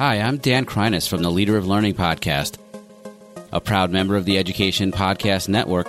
[0.00, 2.56] Hi, I'm Dan Kreiness from the Leader of Learning podcast,
[3.52, 5.88] a proud member of the Education Podcast Network,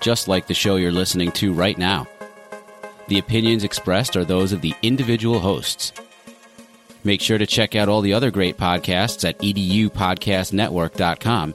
[0.00, 2.08] just like the show you're listening to right now.
[3.06, 5.92] The opinions expressed are those of the individual hosts.
[7.04, 11.54] Make sure to check out all the other great podcasts at edupodcastnetwork.com.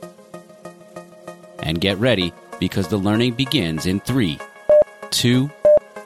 [1.60, 2.32] And get ready
[2.62, 4.40] because the learning begins in three,
[5.12, 5.48] two,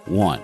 [0.05, 0.41] one.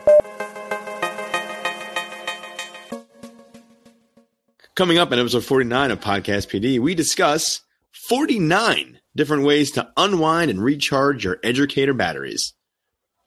[4.77, 7.61] Coming up in episode 49 of Podcast PD, we discuss
[8.09, 12.53] 49 different ways to unwind and recharge your educator batteries.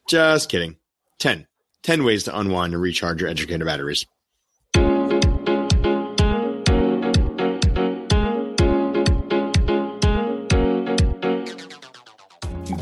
[0.08, 0.76] Just kidding.
[1.18, 1.48] 10.
[1.82, 4.06] 10 ways to unwind and recharge your educator batteries.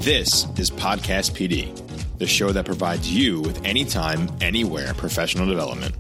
[0.02, 5.94] This is Podcast PD, the show that provides you with anytime, anywhere professional development.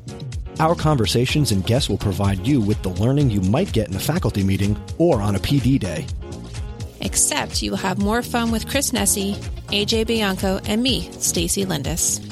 [0.60, 4.00] Our conversations and guests will provide you with the learning you might get in a
[4.00, 6.04] faculty meeting or on a PD day.
[7.00, 9.36] Except you will have more fun with Chris Nesi,
[9.68, 12.24] AJ Bianco, and me, Stacy Lindes.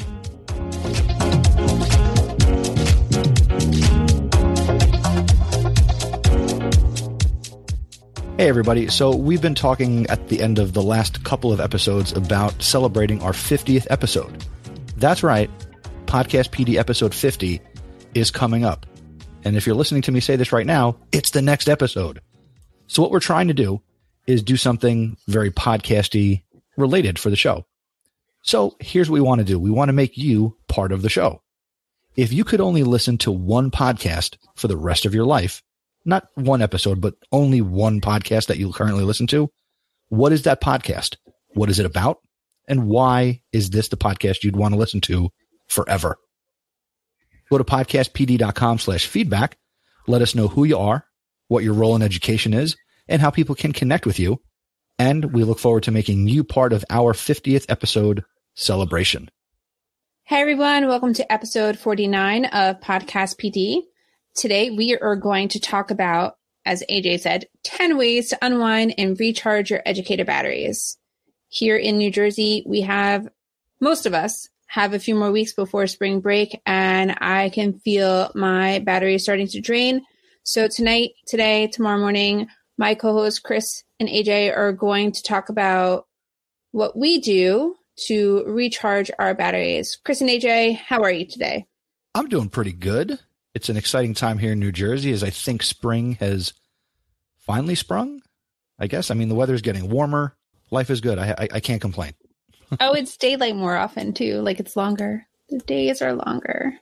[8.37, 8.89] Hey, everybody.
[8.89, 13.22] So, we've been talking at the end of the last couple of episodes about celebrating
[13.22, 14.45] our 50th episode.
[14.97, 15.48] That's right.
[16.06, 17.61] Podcast PD episode 50
[18.17, 18.86] is coming up.
[19.45, 22.20] And if you're listening to me say this right now, it's the next episode.
[22.86, 23.83] So, what we're trying to do
[24.27, 26.42] is do something very podcasty
[26.77, 27.67] related for the show.
[28.42, 31.11] So, here's what we want to do we want to make you part of the
[31.11, 31.42] show.
[32.17, 35.62] If you could only listen to one podcast for the rest of your life,
[36.06, 39.50] not one episode, but only one podcast that you currently listen to,
[40.09, 41.17] what is that podcast?
[41.55, 42.20] What is it about?
[42.67, 45.31] And why is this the podcast you'd want to listen to
[45.69, 46.17] forever?
[47.50, 49.56] Go to podcastpd.com slash feedback.
[50.06, 51.06] Let us know who you are,
[51.48, 52.77] what your role in education is,
[53.08, 54.41] and how people can connect with you.
[54.98, 59.31] And we look forward to making you part of our 50th episode celebration.
[60.25, 63.82] Hey everyone, welcome to episode 49 of Podcast PD.
[64.34, 66.34] Today we are going to talk about,
[66.65, 70.98] as AJ said, 10 ways to unwind and recharge your educator batteries.
[71.48, 73.28] Here in New Jersey, we have,
[73.81, 78.31] most of us have a few more weeks before spring break and I can feel
[78.34, 80.04] my battery starting to drain.
[80.43, 86.06] So tonight, today, tomorrow morning, my co-hosts Chris and AJ are going to talk about
[86.72, 89.99] what we do to recharge our batteries.
[90.04, 91.66] Chris and AJ, how are you today?
[92.15, 93.19] I'm doing pretty good.
[93.54, 96.53] It's an exciting time here in New Jersey as I think spring has
[97.38, 98.21] finally sprung.
[98.78, 99.10] I guess.
[99.10, 100.37] I mean, the weather's getting warmer.
[100.71, 101.19] Life is good.
[101.19, 102.12] I, I, I can't complain.
[102.81, 104.41] oh, it's daylight more often too.
[104.41, 105.27] Like it's longer.
[105.49, 106.75] The days are longer.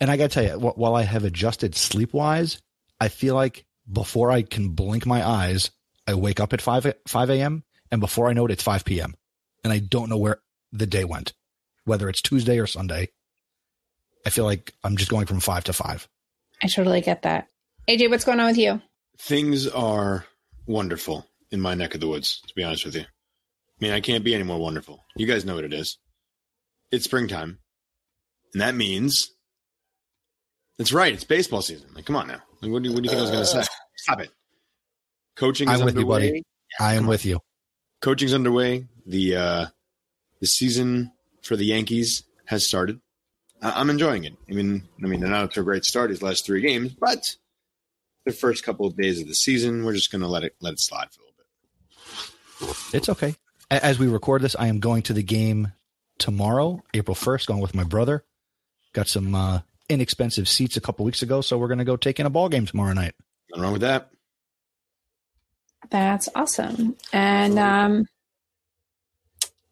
[0.00, 2.60] And I got to tell you, while I have adjusted sleep wise,
[3.00, 5.70] I feel like before I can blink my eyes,
[6.06, 7.62] I wake up at 5, 5 a.m.
[7.90, 9.14] And before I know it, it's 5 p.m.
[9.62, 10.40] And I don't know where
[10.72, 11.32] the day went,
[11.84, 13.10] whether it's Tuesday or Sunday.
[14.26, 16.08] I feel like I'm just going from five to five.
[16.62, 17.48] I totally get that.
[17.88, 18.80] AJ, what's going on with you?
[19.18, 20.24] Things are
[20.66, 23.04] wonderful in my neck of the woods, to be honest with you.
[23.82, 25.04] I mean, I can't be any more wonderful.
[25.16, 25.98] You guys know what it is.
[26.92, 27.58] It's springtime.
[28.52, 29.32] And that means
[30.78, 31.12] that's right.
[31.12, 31.88] It's baseball season.
[31.92, 32.42] Like, come on now.
[32.60, 33.62] Like, what, do you, what do you think I was going to say?
[33.96, 34.30] Stop it.
[35.34, 36.26] Coaching is I'm with underway.
[36.26, 36.42] you, buddy.
[36.78, 37.40] I am with you.
[38.00, 38.86] Coaching's underway.
[39.04, 39.66] The uh,
[40.40, 41.10] the season
[41.42, 43.00] for the Yankees has started.
[43.60, 44.34] I- I'm enjoying it.
[44.48, 46.94] I mean, I mean, they're not up to a great start these last three games,
[46.94, 47.34] but
[48.26, 50.74] the first couple of days of the season, we're just going to let it let
[50.74, 51.24] it slide for a
[52.64, 52.94] little bit.
[52.94, 53.34] It's okay.
[53.72, 55.72] A- As we record this, I am going to the game
[56.18, 58.22] tomorrow, April 1st, going with my brother.
[58.92, 62.20] Got some uh, inexpensive seats a couple weeks ago, so we're going to go take
[62.20, 63.14] in a ball game tomorrow night.
[63.50, 64.10] Nothing wrong with that.
[65.88, 66.96] That's awesome.
[67.14, 68.06] And um,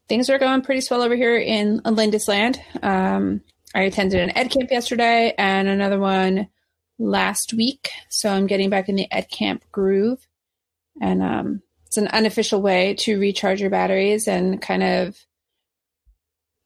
[0.08, 2.58] things are going pretty swell over here in Lindesland.
[2.82, 3.42] Um,
[3.74, 6.48] I attended an ed camp yesterday and another one
[6.98, 7.90] last week.
[8.08, 10.26] So I'm getting back in the ed camp groove.
[11.00, 15.16] And um, it's an unofficial way to recharge your batteries and kind of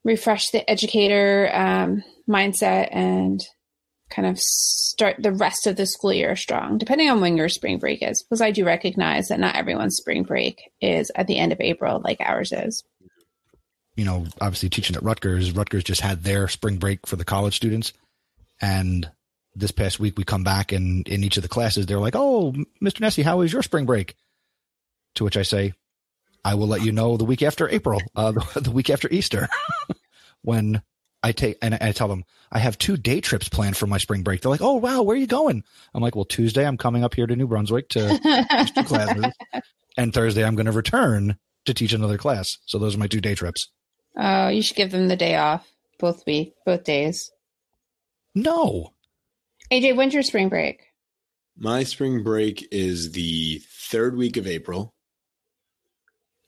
[0.05, 3.41] refresh the educator um, mindset and
[4.11, 7.79] kind of start the rest of the school year strong, depending on when your spring
[7.79, 8.23] break is.
[8.23, 12.03] Because I do recognize that not everyone's spring break is at the end of April
[12.05, 12.85] like ours is.
[13.97, 17.57] You know, obviously teaching at Rutgers, Rutgers just had their spring break for the college
[17.57, 17.95] students.
[18.61, 19.11] And
[19.55, 22.53] this past week, we come back and in each of the classes, they're like, Oh,
[22.83, 23.01] Mr.
[23.01, 24.17] Nesi, how was your spring break?
[25.17, 25.73] To which I say,
[26.45, 29.49] I will let you know the week after April, uh, the, the week after Easter,
[30.43, 30.83] when
[31.23, 34.23] I take and I tell them I have two day trips planned for my spring
[34.23, 34.41] break.
[34.43, 35.65] They're like, "Oh wow, where are you going?"
[35.95, 38.19] I'm like, "Well, Tuesday I'm coming up here to New Brunswick to
[38.59, 39.33] teach two classes,
[39.97, 42.59] and Thursday I'm going to return to teach another class.
[42.67, 43.69] So those are my two day trips."
[44.17, 45.67] Oh, you should give them the day off
[45.99, 47.33] both week, both days.
[48.35, 48.91] No,
[49.71, 50.83] AJ, when's your spring break?
[51.57, 54.94] My spring break is the third week of April,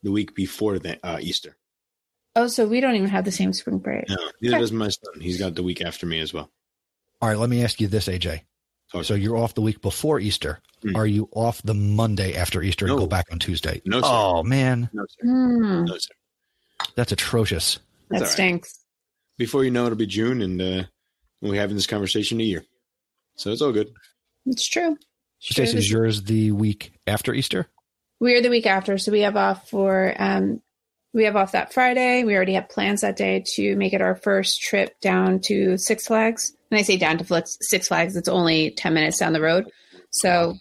[0.06, 1.56] the week before the, uh, Easter.
[2.36, 4.08] Oh, so we don't even have the same spring break.
[4.08, 4.60] No, neither Okay.
[4.62, 5.20] does my son.
[5.20, 6.48] He's got the week after me as well.
[7.20, 7.38] all right.
[7.38, 8.42] Let me ask you this, AJ.
[8.92, 10.60] Talk So you're off the week before Easter.
[10.84, 10.94] Mm.
[10.96, 13.82] Are you off the Monday after Easter and go back on Tuesday?
[13.84, 14.06] No, sir.
[14.08, 15.26] Oh man, No, sir.
[15.26, 16.14] Hmm, No, sir.
[16.94, 17.80] that's atrocious.
[18.10, 18.30] that all right.
[18.30, 18.78] stinks.
[19.38, 20.82] Before you know it, it'll be June, and uh,
[21.40, 22.64] we'll be having this conversation a year.
[23.36, 23.88] So it's all good.
[24.44, 24.96] It's true.
[25.40, 27.66] Sure, Stacy, is yours the week after Easter?
[28.20, 30.62] We're the week after, so we have off for um
[31.12, 32.24] we have off that Friday.
[32.24, 36.06] We already have plans that day to make it our first trip down to Six
[36.06, 36.54] Flags.
[36.70, 39.70] And I say down to Six Flags, it's only ten minutes down the road.
[40.10, 40.54] So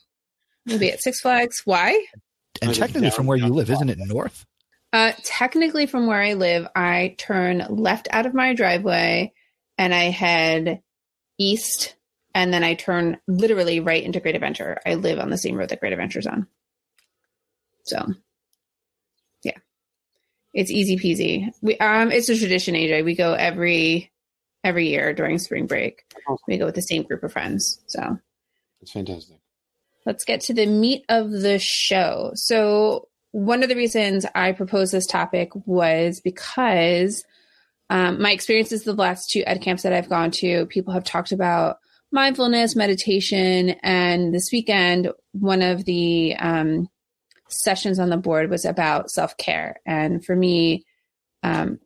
[0.66, 1.62] we'll be at Six Flags.
[1.66, 2.06] Why?
[2.62, 4.46] And technically, from where you live, isn't it north?
[4.94, 9.34] Uh, technically, from where I live, I turn left out of my driveway
[9.78, 10.82] and I head
[11.38, 11.96] east,
[12.34, 14.80] and then I turn literally right into Great Adventure.
[14.86, 16.48] I live on the same road that Great Adventure's on.
[17.86, 18.06] So,
[19.44, 19.58] yeah,
[20.54, 21.52] it's easy peasy.
[21.62, 23.06] We um, it's a tradition, AJ.
[23.06, 24.12] We go every
[24.64, 26.04] every year during spring break.
[26.48, 27.80] We go with the same group of friends.
[27.88, 28.18] So
[28.82, 29.38] It's fantastic.
[30.06, 32.32] let's get to the meat of the show.
[32.34, 37.24] So, one of the reasons I proposed this topic was because
[37.92, 41.32] um, my experiences the last two ed camps that I've gone to, people have talked
[41.32, 41.78] about
[42.12, 46.88] mindfulness, meditation, and this weekend, one of the um,
[47.50, 49.80] sessions on the board was about self care.
[49.86, 50.86] And for me,
[51.44, 51.80] um,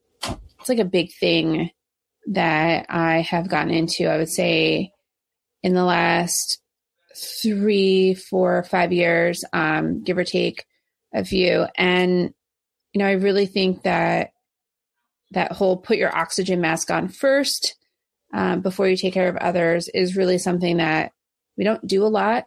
[0.60, 1.72] it's like a big thing
[2.28, 4.08] that I have gotten into.
[4.08, 4.92] I would say
[5.64, 6.60] in the last
[7.42, 10.66] three, four, five years, um, give or take
[11.14, 11.66] a few.
[11.76, 12.34] And,
[12.94, 14.32] you know, I really think that
[15.32, 17.76] that whole put your oxygen mask on first
[18.34, 21.12] um, before you take care of others is really something that
[21.58, 22.46] we don't do a lot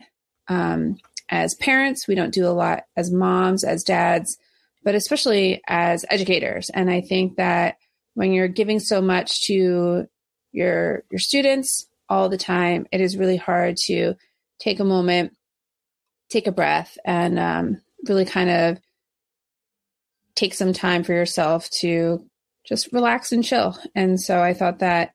[0.49, 0.97] um,
[1.32, 2.06] as parents.
[2.06, 4.37] We don't do a lot as moms, as dads,
[4.84, 6.70] but especially as educators.
[6.70, 7.76] And I think that
[8.14, 10.06] when you're giving so much to
[10.52, 14.14] your your students all the time, it is really hard to
[14.61, 15.32] take a moment,
[16.29, 18.78] take a breath, and um, really kind of
[20.35, 22.25] take some time for yourself to
[22.67, 23.76] just relax and chill.
[23.94, 25.14] And so I thought that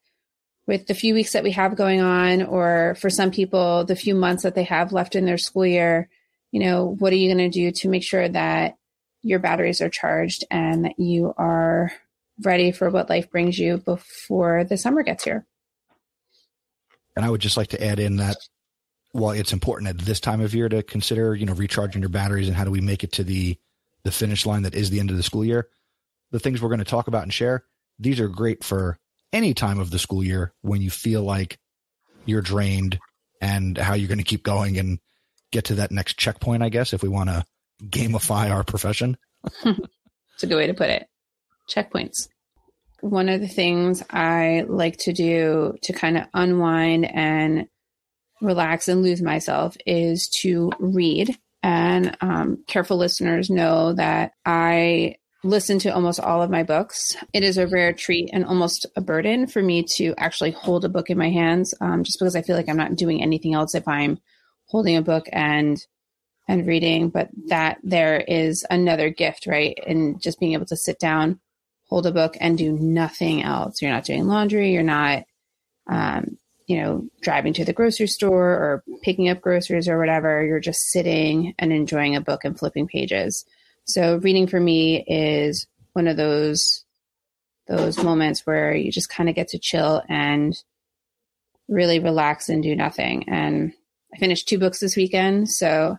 [0.68, 4.14] with the few weeks that we have going on, or for some people, the few
[4.14, 6.10] months that they have left in their school year,
[6.52, 8.76] you know, what are you going to do to make sure that
[9.22, 11.92] your batteries are charged and that you are
[12.44, 15.46] ready for what life brings you before the summer gets here?
[17.16, 18.38] And I would just like to add in that
[19.14, 22.48] while it's important at this time of year to consider, you know, recharging your batteries
[22.48, 23.58] and how do we make it to the
[24.04, 25.68] the finish line that is the end of the school year,
[26.32, 27.66] the things we're going to talk about and share,
[28.00, 29.00] these are great for
[29.34, 31.58] any time of the school year when you feel like
[32.26, 33.00] you're drained
[33.42, 35.00] and how you're going to keep going and
[35.52, 37.46] get to that next checkpoint, I guess, if we want to
[37.84, 39.18] gamify our profession.
[40.38, 41.08] It's a good way to put it.
[41.68, 42.28] Checkpoints.
[43.02, 47.66] One of the things I like to do to kind of unwind and
[48.40, 51.36] relax and lose myself is to read.
[51.64, 57.16] And um, careful listeners know that I listen to almost all of my books.
[57.34, 60.90] It is a rare treat and almost a burden for me to actually hold a
[60.90, 63.76] book in my hands, um, just because I feel like I'm not doing anything else
[63.76, 64.20] if I'm
[64.66, 65.84] holding a book and
[66.48, 67.10] and reading.
[67.10, 69.78] But that there is another gift, right?
[69.86, 71.40] And just being able to sit down,
[71.88, 73.82] hold a book, and do nothing else.
[73.82, 74.72] You're not doing laundry.
[74.72, 75.24] You're not,
[75.88, 80.44] um, you know, driving to the grocery store or picking up groceries or whatever.
[80.44, 83.46] You're just sitting and enjoying a book and flipping pages.
[83.88, 86.84] So reading for me is one of those
[87.68, 90.56] those moments where you just kind of get to chill and
[91.68, 93.28] really relax and do nothing.
[93.28, 93.74] And
[94.14, 95.98] I finished two books this weekend, so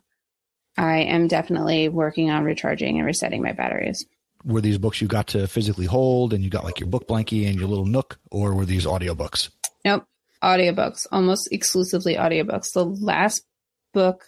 [0.78, 4.06] I am definitely working on recharging and resetting my batteries.
[4.44, 7.46] Were these books you got to physically hold and you got like your book blankie
[7.46, 9.50] and your little nook, or were these audiobooks?
[9.84, 10.04] Nope,
[10.42, 12.72] audiobooks, almost exclusively audiobooks.
[12.72, 13.44] The last
[13.92, 14.24] book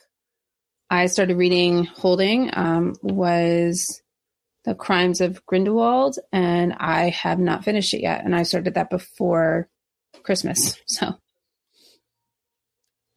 [0.91, 4.03] I started reading holding um, was
[4.65, 8.25] The Crimes of Grindelwald, and I have not finished it yet.
[8.25, 9.69] And I started that before
[10.25, 10.77] Christmas.
[10.87, 11.15] So,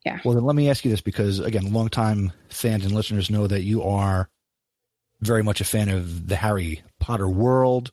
[0.05, 0.19] yeah.
[0.23, 3.63] Well, then let me ask you this because, again, longtime fans and listeners know that
[3.63, 4.29] you are
[5.21, 7.91] very much a fan of the Harry Potter world.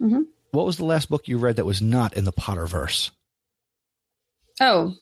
[0.00, 0.24] Mhm.
[0.50, 3.10] What was the last book you read that was not in the Potterverse?
[4.60, 4.94] Oh,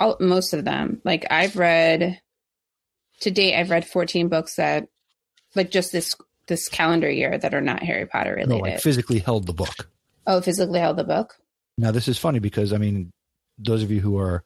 [0.00, 1.00] all, most of them.
[1.04, 2.20] Like I've read
[3.20, 4.88] to date, I've read 14 books that,
[5.54, 6.14] like just this
[6.46, 8.48] this calendar year, that are not Harry Potter related.
[8.48, 9.88] No, like physically held the book.
[10.26, 11.36] oh, physically held the book.
[11.78, 13.12] Now this is funny because I mean,
[13.58, 14.44] those of you who are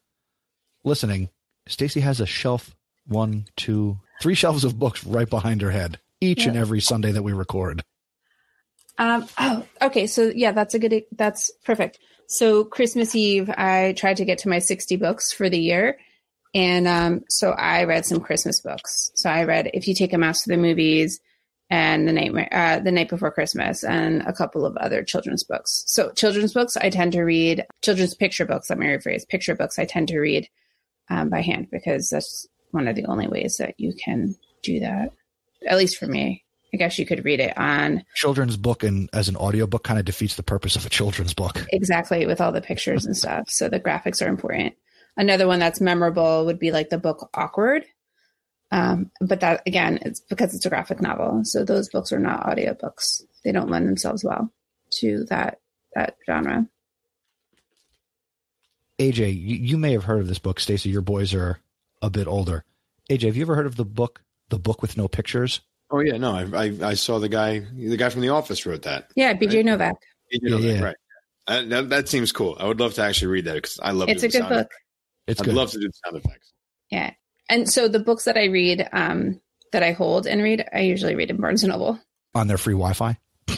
[0.85, 1.31] listening,
[1.67, 2.75] Stacy has a shelf
[3.07, 7.23] one, two, three shelves of books right behind her head each and every Sunday that
[7.23, 7.83] we record.
[8.99, 10.07] Um, oh, okay.
[10.07, 11.05] So yeah, that's a good.
[11.13, 11.99] That's perfect.
[12.27, 15.99] So Christmas Eve, I tried to get to my sixty books for the year,
[16.59, 19.13] and um, so I read some Christmas books.
[19.15, 21.21] So I read "If You Take a Mouse to the Movies"
[21.71, 25.85] and "The Night uh, The Night Before Christmas" and a couple of other children's books.
[25.87, 28.71] So children's books, I tend to read children's picture books.
[28.71, 29.79] Let me rephrase: picture books.
[29.79, 30.49] I tend to read
[31.09, 34.35] um, by hand because that's one of the only ways that you can
[34.65, 35.13] do that.
[35.65, 36.45] At least for me.
[36.75, 40.05] I guess you could read it on Children's book and as an audiobook kind of
[40.05, 41.65] defeats the purpose of a children's book.
[41.71, 43.49] exactly with all the pictures and stuff.
[43.49, 44.75] So the graphics are important.
[45.19, 47.85] Another one that's memorable would be like the book Awkward.
[48.71, 51.41] Um, but that again, it's because it's a graphic novel.
[51.45, 53.23] So those books are not audiobooks.
[53.45, 54.53] They don't lend themselves well
[55.01, 55.59] to that
[55.95, 56.69] that genre.
[58.99, 60.61] AJ, you, you may have heard of this book.
[60.61, 61.61] Stacy, your boys are
[62.03, 62.65] a bit older.
[63.11, 65.61] AJ, have you ever heard of the book, The Book with No Pictures?
[65.91, 67.61] Oh yeah, no, I, I I saw the guy.
[67.61, 69.11] The guy from The Office wrote that.
[69.17, 69.65] Yeah, BJ Right.
[69.65, 69.97] Novak.
[70.31, 70.85] You know Yeah, that, yeah.
[70.85, 70.97] right?
[71.47, 72.57] Uh, that, that seems cool.
[72.61, 74.11] I would love to actually read that because I love.
[74.11, 74.71] It's a good sound book.
[75.29, 75.55] It's I'd good.
[75.55, 76.53] love to do the sound effects.
[76.91, 77.13] Yeah.
[77.49, 79.41] And so the books that I read, um,
[79.73, 82.01] that I hold and read, I usually read in Barnes and Noble.
[82.35, 83.17] on their free Wi-Fi.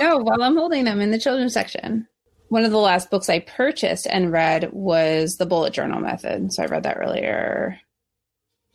[0.00, 2.06] No, while I'm holding them in the children's section.
[2.50, 6.52] One of the last books I purchased and read was The Bullet Journal Method.
[6.52, 7.80] So I read that earlier.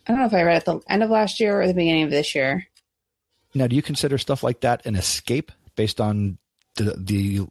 [0.06, 1.74] I don't know if I read it at the end of last year or the
[1.74, 2.68] beginning of this year.
[3.56, 6.40] Now, do you consider stuff like that an escape based on
[6.76, 7.48] the the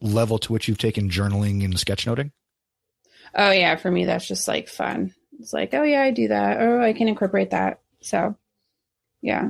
[0.00, 2.32] level to which you've taken journaling and sketchnoting?
[3.34, 3.76] Oh, yeah.
[3.76, 5.14] For me, that's just like fun.
[5.38, 6.60] It's like, oh, yeah, I do that.
[6.60, 7.80] Oh, I can incorporate that.
[8.00, 8.36] So,
[9.22, 9.48] yeah.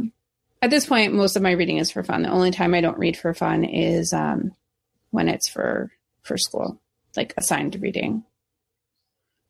[0.62, 2.22] At this point, most of my reading is for fun.
[2.22, 4.52] The only time I don't read for fun is um,
[5.10, 5.90] when it's for
[6.22, 6.78] for school,
[7.16, 8.24] like assigned reading.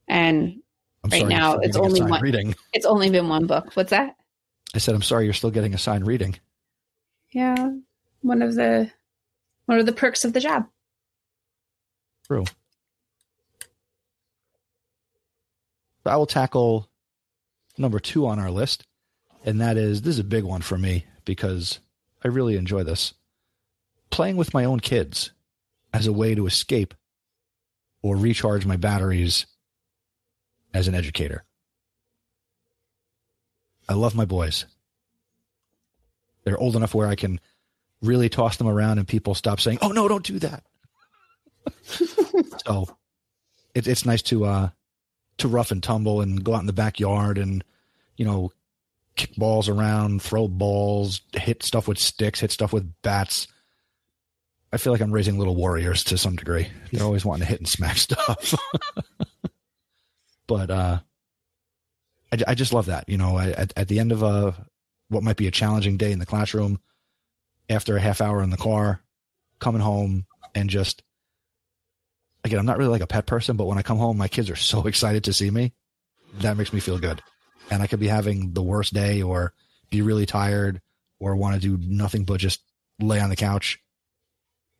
[0.09, 0.61] And
[1.05, 2.55] I'm Right now, it's only one- reading.
[2.73, 3.73] it's only been one book.
[3.75, 4.17] What's that?
[4.75, 6.37] I said, I'm sorry, you're still getting assigned reading.
[7.33, 7.73] Yeah,
[8.23, 8.91] one of the
[9.67, 10.67] one of the perks of the job.
[12.27, 12.45] True.
[16.07, 16.89] I will tackle
[17.77, 18.87] number two on our list,
[19.45, 21.81] and that is this is a big one for me because
[22.25, 23.15] I really enjoy this.
[24.11, 25.33] Playing with my own kids
[25.93, 26.95] as a way to escape
[28.03, 29.47] or recharge my batteries
[30.73, 31.45] as an educator.
[33.89, 34.67] I love my boys.
[36.45, 37.41] They're old enough where I can
[38.01, 40.65] really toss them around and people stop saying, "Oh no, don't do that."
[42.65, 42.97] so
[43.75, 44.71] it, it's nice to uh
[45.41, 47.65] to rough and tumble and go out in the backyard and
[48.17, 48.53] you know
[49.17, 53.49] kick balls around, throw balls, hit stuff with sticks, hit stuff with bats.
[54.73, 56.69] I feel like I'm raising little warriors to some degree.
[56.93, 58.55] They're always wanting to hit and smack stuff.
[60.47, 60.99] but uh
[62.33, 63.09] I, I just love that.
[63.09, 64.55] You know, I, at, at the end of a
[65.09, 66.81] what might be a challenging day in the classroom,
[67.69, 69.03] after a half hour in the car,
[69.59, 71.03] coming home and just
[72.45, 74.51] again, I'm not really like a pet person, but when I come home, my kids
[74.51, 75.73] are so excited to see me.
[76.41, 77.23] That makes me feel good.
[77.71, 79.53] And I could be having the worst day or
[79.91, 80.81] be really tired
[81.19, 82.61] or want to do nothing but just
[82.99, 83.79] lay on the couch.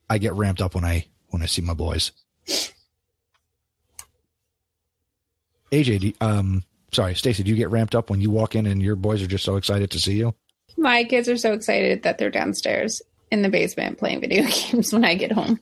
[0.09, 2.11] I get ramped up when I when I see my boys.
[5.71, 8.97] AJ, um, sorry, Stacy, do you get ramped up when you walk in and your
[8.97, 10.35] boys are just so excited to see you?
[10.77, 15.05] My kids are so excited that they're downstairs in the basement playing video games when
[15.05, 15.61] I get home.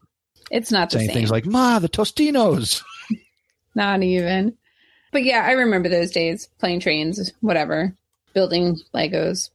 [0.50, 1.14] It's not the Saying same.
[1.14, 2.82] things like, "Ma, the Totino's."
[3.74, 4.56] not even.
[5.12, 7.94] But yeah, I remember those days playing trains, whatever,
[8.34, 9.50] building Legos.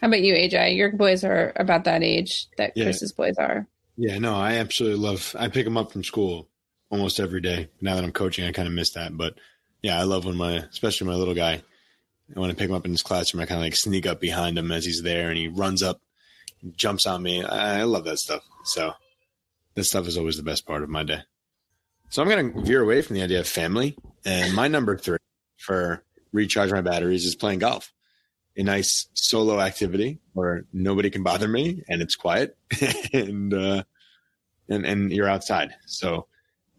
[0.00, 0.76] How about you, AJ?
[0.76, 2.84] Your boys are about that age that Yeah.
[2.84, 3.66] Chris's boys are.
[3.96, 5.34] Yeah, no, I absolutely love.
[5.38, 6.48] I pick them up from school
[6.90, 7.68] almost every day.
[7.80, 9.34] Now that I'm coaching, I kind of miss that, but
[9.82, 11.62] yeah, I love when my, especially my little guy,
[12.34, 14.56] when I pick him up in his classroom, I kind of like sneak up behind
[14.58, 16.00] him as he's there, and he runs up,
[16.76, 17.42] jumps on me.
[17.42, 18.42] I, I love that stuff.
[18.64, 18.92] So
[19.78, 21.20] that stuff is always the best part of my day.
[22.10, 25.18] So I'm gonna veer away from the idea of family, and my number three
[25.56, 27.92] for recharge my batteries is playing golf.
[28.56, 32.56] A nice solo activity where nobody can bother me and it's quiet
[33.12, 33.84] and uh,
[34.68, 35.74] and and you're outside.
[35.86, 36.26] So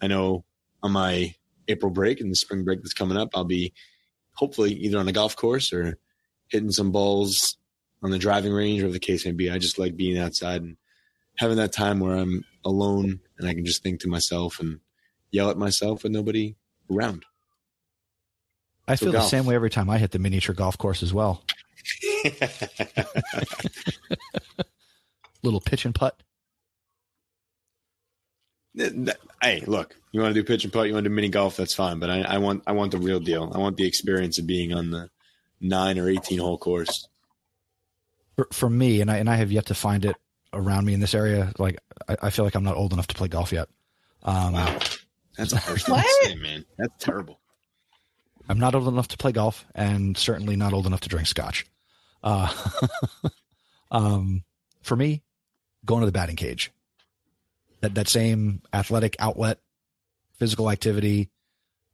[0.01, 0.43] I know
[0.83, 1.35] on my
[1.67, 3.73] April break and the spring break that's coming up, I'll be
[4.33, 5.97] hopefully either on a golf course or
[6.49, 7.57] hitting some balls
[8.01, 9.49] on the driving range, or the case may be.
[9.49, 10.77] I just like being outside and
[11.39, 14.81] having that time where I'm alone and I can just think to myself and
[15.31, 16.57] yell at myself with nobody
[16.91, 17.23] around.
[18.89, 21.13] I So feel the same way every time I hit the miniature golf course as
[21.13, 21.45] well.
[25.43, 26.21] Little pitch and putt.
[28.75, 31.55] hey, look, you want to do pitch and putt, you want to do mini golf,
[31.55, 31.99] that's fine.
[31.99, 33.49] But I, I want I want the real deal.
[33.55, 35.09] I want the experience of being on the
[35.61, 37.07] nine or eighteen hole course.
[38.35, 40.17] For, for me, and I and I have yet to find it
[40.53, 41.51] around me in this area.
[41.57, 41.77] Like
[42.07, 43.69] I, I feel like I'm not old enough to play golf yet.
[44.23, 44.79] Um, Wow,
[45.37, 46.65] that's a first thing to say, man.
[46.77, 47.39] That's terrible.
[48.47, 51.65] I'm not old enough to play golf, and certainly not old enough to drink scotch.
[52.23, 52.51] Uh,
[53.91, 54.43] um,
[54.81, 55.21] for me,
[55.85, 56.71] going to the batting cage.
[57.81, 59.59] That that same athletic outlet,
[60.37, 61.29] physical activity.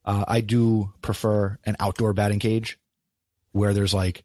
[0.04, 2.80] Uh, I do prefer an outdoor batting cage,
[3.52, 4.24] where there's like,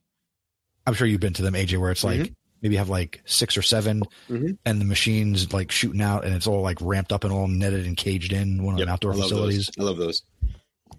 [0.87, 2.33] I'm sure you've been to them, AJ, where it's like
[2.63, 4.59] maybe have like six or 7 Mhm.
[4.65, 7.87] and the machines like shooting out, and it's all like ramped up and all netted
[7.87, 9.67] and caged in one of Yep, the outdoor I facilities.
[9.77, 9.85] Those.
[9.85, 10.23] I love those.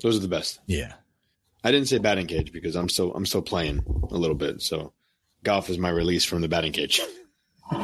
[0.01, 0.59] Those are the best.
[0.67, 0.93] Yeah.
[1.63, 4.61] I didn't say batting cage because I'm still I'm still playing a little bit.
[4.61, 4.93] So
[5.43, 7.01] golf is my release from the batting cage.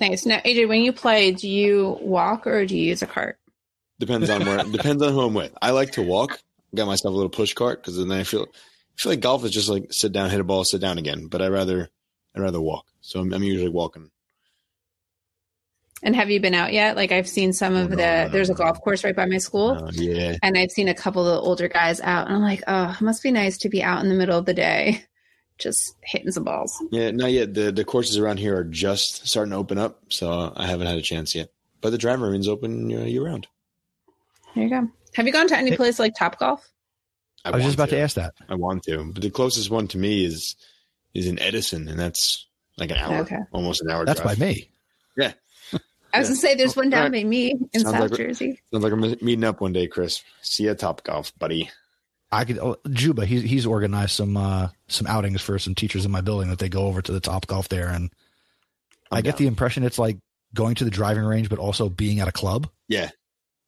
[0.00, 0.26] Nice.
[0.26, 3.38] Now, AJ, when you play, do you walk or do you use a cart?
[4.00, 5.52] Depends on where depends on who I'm with.
[5.62, 6.40] I like to walk.
[6.74, 9.52] Got myself a little push cart because then I feel I feel like golf is
[9.52, 11.28] just like sit down, hit a ball, sit down again.
[11.28, 11.88] But I rather
[12.34, 12.86] I would rather walk.
[13.00, 14.10] So I'm, I'm usually walking.
[16.04, 16.96] And have you been out yet?
[16.96, 18.02] Like I've seen some of Oh, no, the.
[18.02, 20.88] no, no, there's a golf course right by my school, Uh, yeah, and I've seen
[20.88, 23.56] a couple of the older guys out, and I'm like, oh, it must be nice
[23.58, 25.04] to be out in the middle of the day,
[25.58, 26.72] just hitting some balls.
[26.90, 27.12] yeah.
[27.12, 27.54] Not yet.
[27.54, 30.98] The the courses around here are just starting to open up, so I haven't had
[30.98, 31.50] a chance yet.
[31.80, 33.46] But the driver range open uh, year round.
[34.56, 34.88] There you go.
[35.14, 36.68] Have you gone to any place like Top Golf?
[37.44, 38.34] I was just want about to ask that.
[38.48, 40.56] I want to, but the closest one to me is
[41.14, 42.46] is in Edison, and that's
[42.78, 43.38] like an hour, Okay.
[43.52, 44.04] almost an hour.
[44.04, 44.38] That's drive.
[44.38, 44.70] by me.
[45.16, 45.32] Yeah.
[46.14, 46.34] I was Yeah.
[46.34, 47.22] gonna say there's one down Alright.
[47.24, 48.60] by me in Sounds South like- Jersey.
[48.72, 50.22] Sounds like we're meeting up one day, Chris.
[50.42, 51.70] See you at Top Golf, buddy.
[52.30, 53.26] I could oh, Juba.
[53.26, 56.68] He's he's organized some uh, some outings for some teachers in my building that they
[56.70, 58.10] go over to the Top Golf there, and
[59.10, 59.38] i I'm get down.
[59.38, 60.16] the impression it's like
[60.54, 62.68] going to the driving range, but also being at a club.
[62.88, 63.10] Yeah,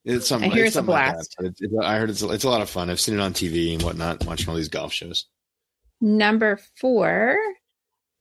[0.06, 0.50] it's something.
[0.50, 1.34] I hear it's a something like blast.
[1.38, 2.88] that, but it's- it's- I heard it's it's a lot of fun.
[2.88, 5.26] I've seen it on TV and whatnot, watching all these golf shows.
[6.00, 7.36] Number four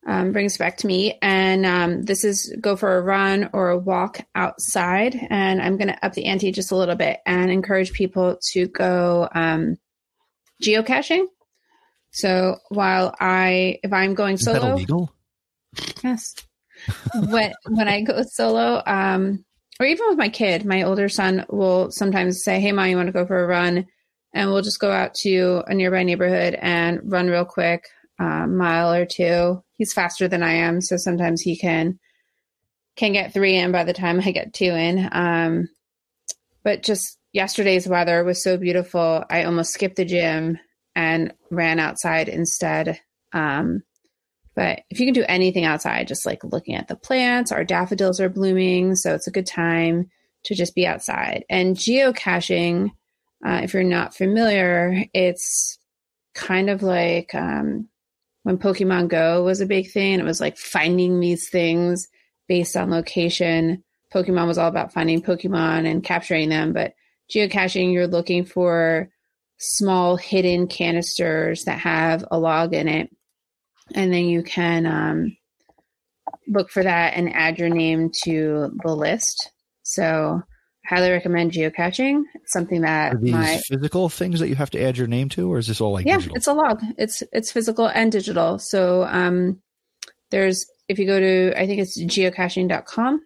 [0.05, 3.77] um, brings back to me, and um, this is go for a run or a
[3.77, 5.15] walk outside.
[5.29, 8.67] And I'm going to up the ante just a little bit and encourage people to
[8.67, 9.77] go um,
[10.61, 11.25] geocaching.
[12.11, 14.77] So while I, if I'm going Is that solo?
[16.03, 16.35] Yes.
[17.29, 19.45] when when I go solo, um,
[19.79, 23.07] or even with my kid, my older son will sometimes say, "Hey, mom, you want
[23.07, 23.87] to go for a run?"
[24.33, 27.87] And we'll just go out to a nearby neighborhood and run real quick,
[28.19, 29.63] a mile or two.
[29.77, 31.99] He's faster than I am, so sometimes he can
[32.95, 35.09] can get three in by the time I get two in.
[35.11, 35.69] Um,
[36.63, 40.59] but just yesterday's weather was so beautiful, I almost skipped the gym
[40.95, 42.99] and ran outside instead.
[43.33, 43.83] Um,
[44.55, 48.19] but if you can do anything outside, just like looking at the plants, our daffodils
[48.19, 48.95] are blooming.
[48.95, 50.11] So it's a good time
[50.43, 51.43] to just be outside.
[51.49, 52.91] And geocaching,
[53.45, 55.77] uh, if you're not familiar, it's
[56.33, 57.89] kind of like um,
[58.43, 60.19] when Pokemon Go was a big thing.
[60.19, 62.07] It was like finding these things
[62.47, 63.83] based on location.
[64.13, 66.73] Pokemon was all about finding Pokemon and capturing them.
[66.73, 66.93] But
[67.33, 69.09] geocaching, you're looking for
[69.57, 73.09] small hidden canisters that have a log in it
[73.93, 75.37] and then you can um,
[76.47, 79.51] look for that and add your name to the list.
[79.83, 80.41] So,
[80.85, 82.23] highly recommend geocaching.
[82.35, 85.29] It's something that Are these my physical things that you have to add your name
[85.29, 86.37] to, or is this all like yeah, digital?
[86.37, 86.81] it's a log.
[86.97, 88.59] It's it's physical and digital.
[88.59, 89.61] So, um,
[90.31, 93.21] there's if you go to I think it's geocaching.com,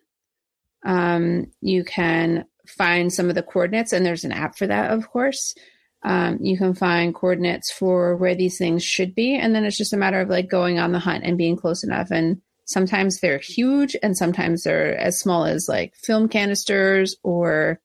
[0.86, 5.10] um, you can find some of the coordinates, and there's an app for that, of
[5.10, 5.56] course.
[6.04, 9.94] Um, you can find coordinates for where these things should be, and then it's just
[9.94, 12.12] a matter of like going on the hunt and being close enough.
[12.12, 17.80] And sometimes they're huge, and sometimes they're as small as like film canisters or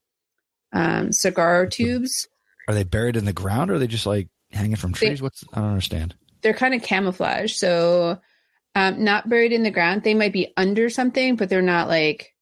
[0.75, 2.29] um, cigar tubes.
[2.69, 5.23] Are they buried in the ground, or are they just like hanging from They- trees?
[5.23, 6.15] What's I don't understand.
[6.43, 7.55] they're kind of camouflage.
[7.55, 8.19] So,
[8.75, 10.03] um, not buried in the ground.
[10.03, 12.35] They might be under something, but they're not like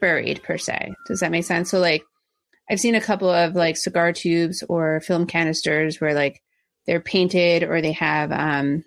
[0.00, 0.92] buried per se.
[1.08, 1.70] Does that make sense?
[1.70, 2.02] So, like,
[2.70, 6.42] I've seen a couple of like cigar tubes or film canisters where like
[6.86, 8.84] they're painted or they have um,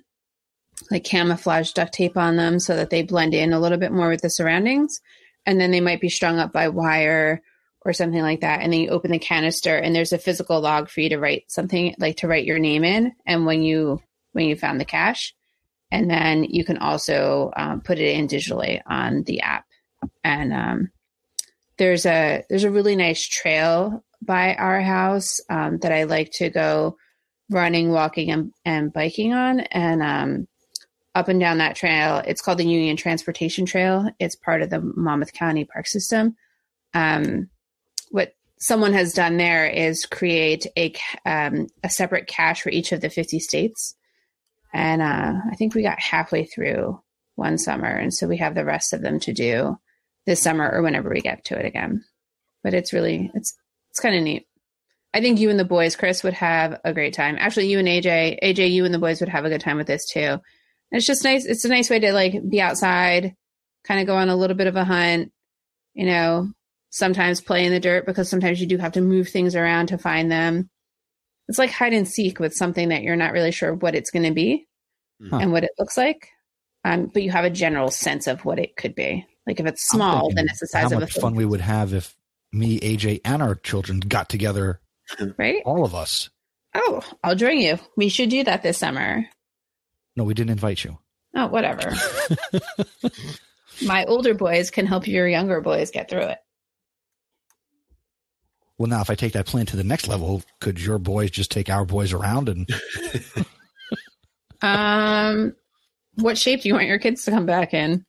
[0.92, 4.10] like camouflage duct tape on them so that they blend in a little bit more
[4.10, 5.02] with the surroundings.
[5.46, 7.42] And then they might be strung up by wire
[7.86, 8.62] or something like that.
[8.62, 11.46] And then you open the canister and there's a physical log for you to write
[11.48, 14.02] something like to write your name in and when you
[14.34, 15.34] when you found the cache.
[15.92, 19.66] And then you can also um, put it in digitally on the app.
[20.24, 20.92] and um,
[21.80, 26.50] there's a there's a really nice trail by our house um, that I like to
[26.50, 26.98] go
[27.50, 30.48] running, walking, and, and biking on, and um,
[31.16, 32.22] up and down that trail.
[32.26, 34.10] It's called the Union Transportation Trail.
[34.20, 36.36] It's part of the Monmouth County Park System.
[36.94, 37.50] Um,
[38.12, 40.94] what someone has done there is create a
[41.26, 43.96] um, a separate cache for each of the 50 states,
[44.74, 47.02] and uh, I think we got halfway through
[47.36, 49.78] one summer, and so we have the rest of them to do
[50.26, 52.04] this summer or whenever we get to it again.
[52.64, 53.56] But it's really it's
[53.90, 54.46] it's kind of neat.
[55.14, 57.36] I think you and the boys, Chris, would have a great time.
[57.40, 59.88] Actually, you and AJ, AJ, you and the boys would have a good time with
[59.88, 60.38] this too.
[60.92, 61.46] It's just nice.
[61.46, 63.36] It's a nice way to like be outside,
[63.86, 65.32] kind of go on a little bit of a hunt,
[65.94, 66.50] you know,
[66.90, 69.98] sometimes play in the dirt because sometimes you do have to move things around to
[69.98, 70.70] find them.
[71.48, 74.26] It's like hide and seek with something that you're not really sure what it's going
[74.26, 74.66] to be
[75.30, 75.38] Huh.
[75.42, 76.30] and what it looks like.
[76.86, 79.26] Um, but you have a general sense of what it could be.
[79.46, 82.16] Like if it's small, then it's the size of a fun we would have if
[82.54, 84.80] me, AJ, and our children got together,
[85.38, 85.62] right?
[85.66, 86.30] all of us.
[86.74, 87.80] Oh, I'll join you.
[87.98, 89.26] We should do that this summer.
[90.16, 90.98] No, we didn't invite you.
[91.36, 91.94] Oh, whatever.
[93.86, 96.40] My older boys can help your younger boys get through it.
[98.78, 101.52] Well, now if I take that plan to the next level, could your boys just
[101.52, 102.70] take our boys around and
[104.62, 105.56] Um,
[106.16, 108.06] what shape do you want your kids to come back in?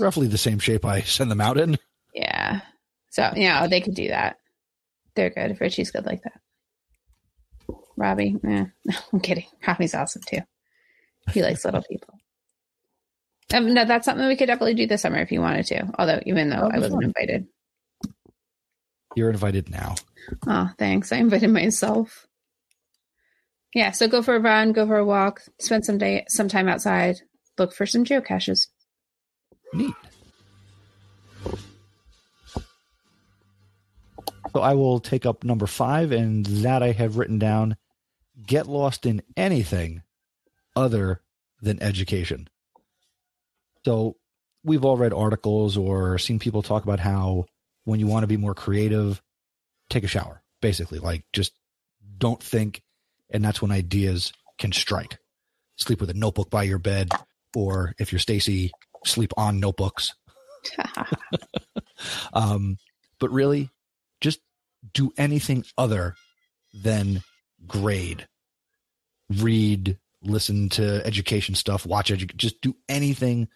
[0.00, 1.78] roughly the same shape I send them out in?
[2.14, 2.62] Yeah.
[3.10, 4.38] So, yeah, they could do that.
[5.14, 5.60] They're good.
[5.60, 6.40] Richie's good like that.
[7.96, 8.64] Robbie, eh,
[9.12, 9.46] I'm kidding.
[9.66, 10.40] Robbie's awesome too.
[11.32, 12.18] He likes little people.
[13.52, 15.90] Um, no, that's something we could definitely do this summer if you wanted to.
[15.98, 17.04] Although, even though I wasn't fun.
[17.04, 17.46] invited.
[19.14, 19.94] You're invited now.
[20.46, 21.12] Oh, thanks.
[21.12, 22.26] I invited myself.
[23.74, 26.68] Yeah, so go for a run, go for a walk, spend some day, some time
[26.68, 27.16] outside,
[27.58, 28.68] look for some geocaches.
[29.72, 29.94] Neat.
[34.52, 37.76] So I will take up number five, and that I have written down
[38.46, 40.02] get lost in anything
[40.76, 41.20] other
[41.60, 42.48] than education.
[43.84, 44.16] So
[44.64, 47.46] we've all read articles or seen people talk about how
[47.84, 49.22] when you want to be more creative,
[49.90, 50.98] take a shower, basically.
[50.98, 51.52] Like just
[52.18, 52.82] don't think,
[53.30, 55.18] and that's when ideas can strike.
[55.76, 57.10] Sleep with a notebook by your bed,
[57.54, 58.70] or if you're Stacy,
[59.04, 60.14] sleep on notebooks.
[62.32, 62.78] Um,
[63.18, 63.70] but really,
[64.20, 64.40] just
[64.92, 66.14] do anything other
[66.72, 67.22] than
[67.66, 68.26] grade,
[69.28, 73.48] read, listen to education stuff, watch edu- just do anything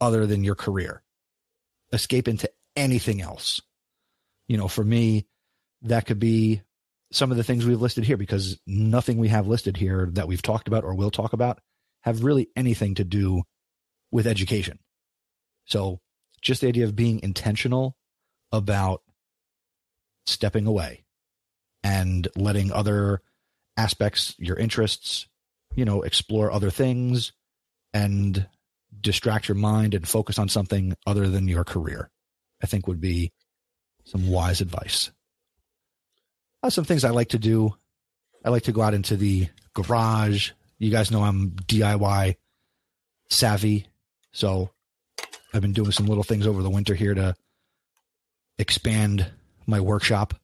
[0.00, 1.02] other than your career.
[1.92, 3.60] Escape into anything else.
[4.48, 5.26] You know, for me,
[5.82, 6.62] that could be
[7.12, 10.42] some of the things we've listed here because nothing we have listed here that we've
[10.42, 11.60] talked about or will talk about
[12.02, 13.42] have really anything to do
[14.10, 14.78] with education.
[15.64, 16.00] So
[16.42, 17.96] just the idea of being intentional
[18.52, 19.02] about
[20.26, 21.04] stepping away
[21.82, 23.22] and letting other
[23.76, 25.26] aspects, your interests,
[25.74, 27.32] you know, explore other things
[27.92, 28.46] and
[29.00, 32.10] distract your mind and focus on something other than your career,
[32.62, 33.32] I think would be
[34.04, 35.10] some wise advice.
[36.62, 37.74] Uh, some things I like to do.
[38.44, 40.50] I like to go out into the garage.
[40.78, 42.36] You guys know I'm DIY
[43.28, 43.86] savvy.
[44.32, 44.70] So
[45.52, 47.34] I've been doing some little things over the winter here to
[48.58, 49.30] expand
[49.66, 50.34] my workshop.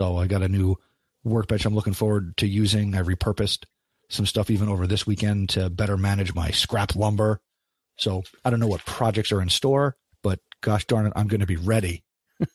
[0.00, 0.76] So I got a new
[1.24, 2.94] workbench I'm looking forward to using.
[2.94, 3.64] I repurposed
[4.08, 7.40] some stuff even over this weekend to better manage my scrap lumber.
[7.96, 11.40] So I don't know what projects are in store, but gosh darn it, I'm going
[11.40, 12.04] to be ready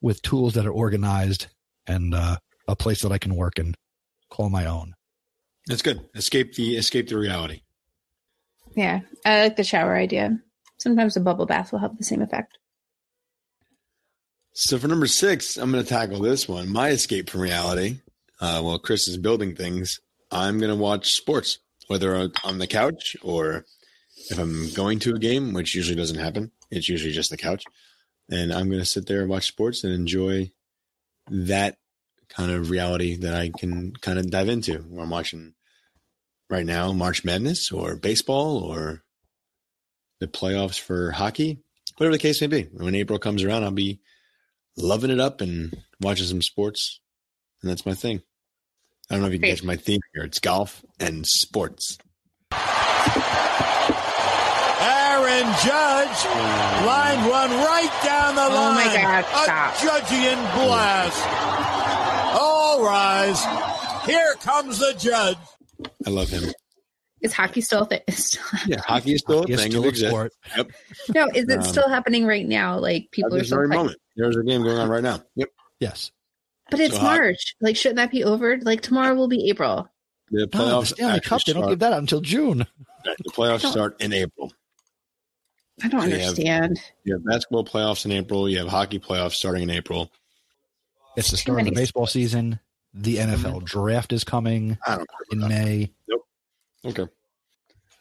[0.00, 1.46] with tools that are organized
[1.86, 2.36] and uh,
[2.66, 3.76] a place that I can work and
[4.30, 4.94] call my own.
[5.66, 6.00] That's good.
[6.14, 7.62] Escape the escape the reality.
[8.74, 10.38] yeah, I like the shower idea.
[10.78, 12.58] Sometimes a bubble bath will have the same effect.
[14.54, 16.68] So for number six, I'm going to tackle this one.
[16.68, 17.98] My escape from reality.
[18.40, 23.16] Uh, while Chris is building things, I'm going to watch sports, whether on the couch
[23.22, 23.64] or
[24.30, 26.52] if I'm going to a game, which usually doesn't happen.
[26.70, 27.64] It's usually just the couch,
[28.30, 30.52] and I'm going to sit there and watch sports and enjoy
[31.30, 31.78] that
[32.28, 34.76] kind of reality that I can kind of dive into.
[34.76, 35.54] I'm watching
[36.50, 39.02] right now March Madness or baseball or
[40.20, 41.62] the playoffs for hockey,
[41.96, 42.62] whatever the case may be.
[42.72, 44.00] When April comes around, I'll be
[44.76, 47.00] loving it up and watching some sports.
[47.62, 48.22] And that's my thing.
[49.10, 50.24] I don't know if you can catch my theme here.
[50.24, 51.96] It's golf and sports.
[54.80, 56.24] Aaron Judge
[56.86, 58.74] lined one right down the Oh line.
[58.86, 59.74] my God, A stop.
[59.76, 61.26] Judgian blast.
[62.40, 63.42] All rise.
[64.06, 65.36] Here comes the judge.
[66.06, 66.52] I love him.
[67.20, 68.00] Is hockey still a thing?
[68.10, 69.70] Still Yeah, hockey is still Hockey a thing.
[69.72, 70.10] still It a exists.
[70.14, 70.32] sport.
[71.14, 72.78] no, is it Um, still happening right now?
[72.78, 73.70] Like people are this still playing.
[73.70, 73.98] moment.
[74.16, 75.22] There's a game going on right now.
[75.34, 75.48] Yep.
[75.80, 76.12] Yes.
[76.70, 77.18] But it's So hot.
[77.20, 77.54] March.
[77.60, 78.58] Like, shouldn't that be over?
[78.58, 79.88] Like tomorrow will be April.
[80.30, 82.66] The No, playoffs the Stanley actually Cup, they don't give that out until June.
[83.04, 84.52] The playoffs start in April.
[85.82, 86.80] I don't So you have- understand.
[87.04, 88.48] You have basketball playoffs in April.
[88.48, 90.12] You have hockey playoffs starting in April.
[91.16, 92.60] It's the Too start of the many baseball season.
[92.94, 95.64] The NFL draft is coming I don't care in about that.
[95.64, 95.90] May.
[96.84, 97.06] Okay.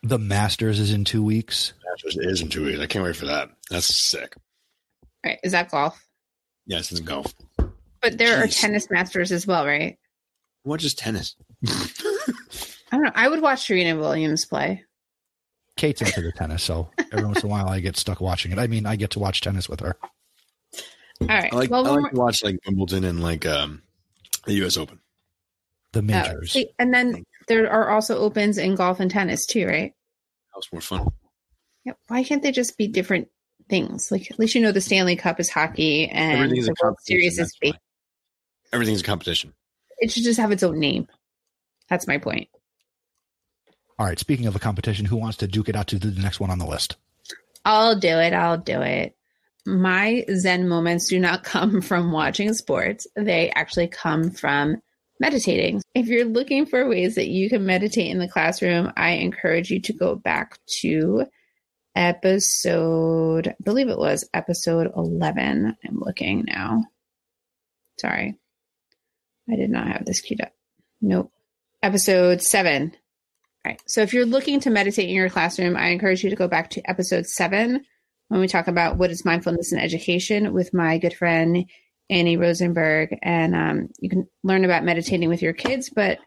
[0.04, 1.74] The Masters is in two weeks.
[1.86, 2.80] Masters is in two weeks.
[2.80, 3.50] I can't wait for that.
[3.70, 4.36] That's sick.
[4.36, 6.00] All right, is that golf?
[6.66, 7.34] Yes, it's golf.
[8.02, 9.98] But there are tennis masters as well, right?
[10.64, 11.36] What is tennis?
[11.68, 13.12] I don't know.
[13.16, 14.84] I would watch Serena Williams play.
[15.76, 18.58] Kate's into the tennis, so every once in a while I get stuck watching it.
[18.58, 19.96] I mean, I get to watch tennis with her.
[21.22, 21.54] All right.
[21.54, 23.82] I like well, I one like to watch like Wimbledon and like um
[24.46, 25.00] the US Open.
[25.94, 26.52] The more- uh, majors.
[26.52, 29.94] see, and then there are also opens in golf and tennis too, right?
[30.54, 31.08] That was more fun.
[31.86, 31.98] Yep.
[32.08, 33.30] Why can't they just be different
[33.70, 34.12] things?
[34.12, 36.98] Like at least you know the Stanley Cup is hockey and the World.
[37.02, 37.82] Series is baseball.
[38.70, 38.76] Why.
[38.76, 39.54] Everything's a competition.
[40.00, 41.08] It should just have its own name.
[41.90, 42.50] That's my point.
[44.00, 44.20] All right.
[44.20, 46.60] Speaking of a competition, who wants to duke it out to the next one on
[46.60, 46.98] the list?
[47.66, 48.34] I'll do it.
[48.34, 49.16] I'll do it.
[49.66, 53.08] My Zen moments do not come from watching sports.
[53.16, 54.78] They actually come from
[55.20, 55.82] meditating.
[55.96, 59.82] If you're looking for ways that you can meditate in the classroom, I encourage you
[59.82, 61.26] to go back to
[61.96, 65.76] episode, I believe it was episode 11.
[65.84, 66.86] I'm looking now.
[68.00, 68.38] Sorry.
[69.50, 70.52] I did not have this queued up.
[71.02, 71.32] Nope.
[71.82, 72.92] Episode seven.
[73.66, 73.82] All right.
[73.88, 76.70] So if you're looking to meditate in your classroom, I encourage you to go back
[76.72, 77.86] to episode seven
[78.30, 81.66] when we talk about what is mindfulness in education with my good friend
[82.10, 83.18] Annie Rosenberg.
[83.22, 85.90] And um, you can learn about meditating with your kids.
[85.90, 86.20] But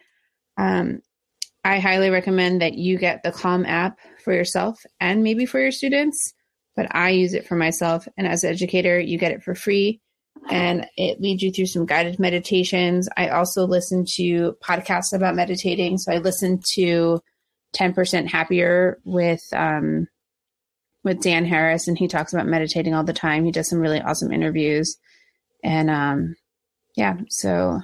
[0.57, 1.01] um,
[1.65, 5.73] I highly recommend that you get the Calm app for yourself and maybe for your
[5.73, 6.33] students.
[6.77, 8.07] But I use it for myself.
[8.17, 10.01] And as an educator, you get it for free
[10.51, 13.09] and it leads you through some guided meditations.
[13.17, 15.99] I also listen to podcasts about meditating.
[15.99, 17.21] So I listen to
[17.77, 20.09] 10% happier with um,
[21.03, 23.45] with Dan Harris and he talks about meditating all the time.
[23.45, 24.97] He does some really awesome interviews.
[25.63, 26.37] And um
[26.97, 27.81] yeah, so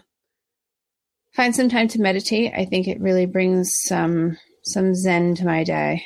[1.34, 2.52] find some time to meditate.
[2.54, 6.04] I think it really brings some some zen to my day.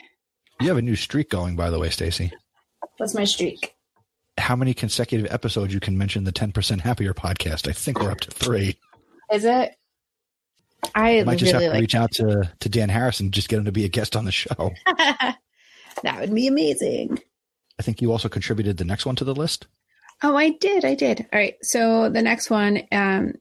[0.60, 2.32] You have a new streak going, by the way, Stacy.
[2.98, 3.74] What's my streak?
[4.40, 7.68] How many consecutive episodes you can mention the 10% Happier podcast?
[7.68, 8.76] I think we're up to three.
[9.32, 9.76] Is it?
[10.94, 13.32] I I might just really have to like reach out to, to Dan Harris and
[13.32, 14.72] just get him to be a guest on the show.
[14.86, 15.36] that
[16.20, 17.18] would be amazing.
[17.78, 19.66] I think you also contributed the next one to the list.
[20.22, 20.84] Oh, I did.
[20.84, 21.26] I did.
[21.32, 21.54] All right.
[21.62, 23.34] So the next one, um,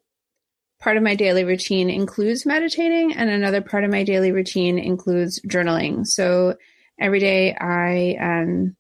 [0.80, 5.42] part of my daily routine includes meditating, and another part of my daily routine includes
[5.48, 6.06] journaling.
[6.06, 6.56] So
[7.00, 8.76] every day I um,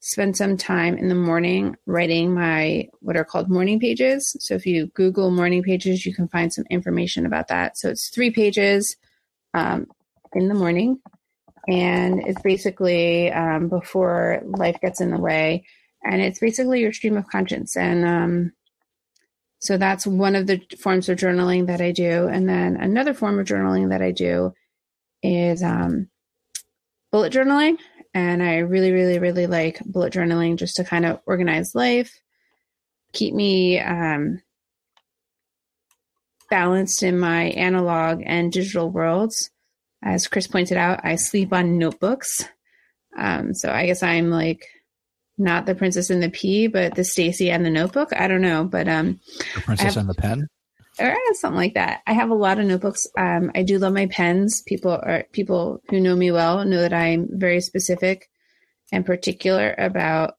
[0.00, 4.36] spend some time in the morning writing my what are called morning pages.
[4.40, 7.76] So if you Google morning pages, you can find some information about that.
[7.76, 8.96] So it's three pages
[9.54, 9.86] um,
[10.34, 11.00] in the morning,
[11.66, 15.64] and it's basically um, before life gets in the way.
[16.04, 17.76] And it's basically your stream of conscience.
[17.76, 18.52] And um,
[19.58, 22.28] so that's one of the forms of journaling that i do.
[22.28, 24.52] And then another form of journaling that i do
[25.22, 26.08] is um,
[27.10, 27.78] bullet journaling
[28.18, 32.20] and i really really really like bullet journaling just to kind of organize life
[33.12, 34.40] keep me um,
[36.50, 39.50] balanced in my analog and digital worlds
[40.02, 42.44] as chris pointed out i sleep on notebooks
[43.16, 44.66] um, so i guess i'm like
[45.38, 48.12] not the princess and the pea, but the Stacy and the notebook.
[48.12, 49.20] I don't know, but um,
[49.54, 50.48] The Princess have- and the Pen.
[51.00, 52.02] Or something like that.
[52.06, 53.06] I have a lot of notebooks.
[53.16, 54.62] Um, I do love my pens.
[54.66, 58.28] People are people who know me well know that I'm very specific
[58.92, 60.34] and particular about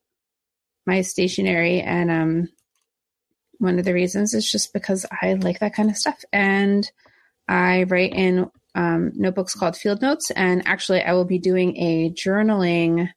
[0.86, 2.50] my stationery, and um,
[3.60, 6.24] one of the reasons is just because I like that kind of stuff.
[6.34, 6.90] And
[7.48, 12.12] I write in um, notebooks called field notes, and actually, I will be doing a
[12.12, 13.10] journaling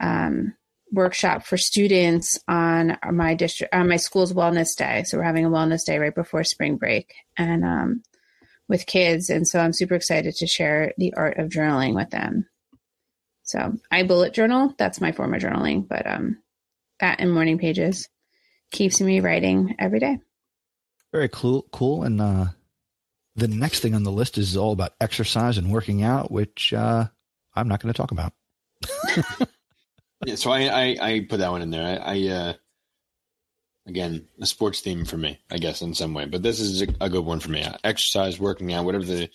[0.00, 0.54] um,
[0.92, 5.50] workshop for students on my district on my school's wellness day so we're having a
[5.50, 8.02] wellness day right before spring break and um,
[8.68, 12.46] with kids and so i'm super excited to share the art of journaling with them
[13.42, 16.38] so i bullet journal that's my form of journaling but um,
[17.00, 18.08] that and morning pages
[18.70, 20.18] keeps me writing every day
[21.12, 21.66] Very cool.
[21.72, 22.02] Cool.
[22.02, 22.46] And uh,
[23.36, 27.06] the next thing on the list is all about exercise and working out, which uh,
[27.54, 28.32] I'm not going to talk about.
[30.24, 32.00] Yeah, so I, I I put that one in there.
[32.00, 32.52] I, I uh
[33.86, 36.86] again a sports theme for me, I guess in some way, but this is a,
[37.00, 37.66] a good one for me.
[37.84, 39.28] Exercise, working out, whatever the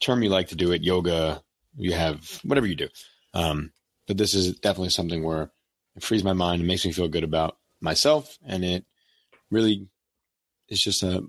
[0.00, 1.42] term you like to do it, yoga,
[1.76, 2.88] you have whatever you do.
[3.34, 3.72] Um,
[4.06, 5.52] but this is definitely something where
[5.96, 8.38] it frees my mind and makes me feel good about myself.
[8.44, 8.84] And it
[9.50, 9.88] really
[10.68, 11.22] is just a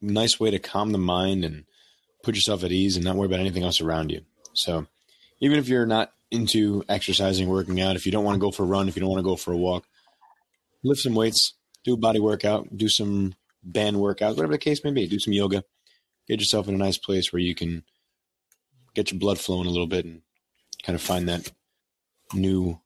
[0.00, 1.64] nice way to calm the mind and
[2.22, 4.22] put yourself at ease and not worry about anything else around you.
[4.54, 4.86] So
[5.40, 8.62] even if you're not into exercising, working out, if you don't want to go for
[8.62, 9.86] a run, if you don't want to go for a walk,
[10.84, 14.92] lift some weights, do a body workout, do some band workouts, whatever the case may
[14.92, 15.64] be, do some yoga,
[16.28, 17.82] get yourself in a nice place where you can
[18.94, 20.22] get your blood flowing a little bit and
[20.82, 21.50] kind of find that
[22.32, 22.80] new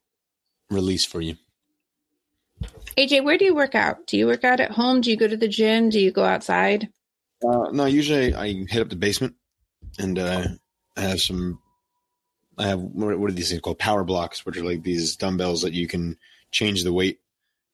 [0.69, 1.35] release for you.
[2.97, 4.05] AJ, where do you work out?
[4.07, 5.01] Do you work out at home?
[5.01, 5.89] Do you go to the gym?
[5.89, 6.89] Do you go outside?
[7.43, 9.35] Uh, no, usually I hit up the basement
[9.97, 10.47] and uh,
[10.97, 11.59] I have some.
[12.57, 13.79] I have what are these things called?
[13.79, 16.17] Power blocks, which are like these dumbbells that you can
[16.51, 17.19] change the weight,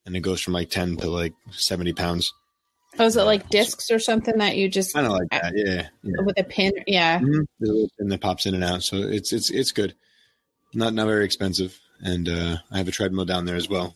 [0.06, 2.32] and it goes from like ten to like seventy pounds.
[3.00, 5.88] Oh, is it like discs or something that you just Kind of like that, yeah.
[6.04, 6.22] yeah.
[6.24, 6.72] with a pin?
[6.88, 7.20] Yeah.
[7.20, 7.46] Mhm.
[7.60, 9.94] There's a that pops in and out, so it's it's it's good.
[10.74, 13.96] Not not very expensive, and uh, I have a treadmill down there as well.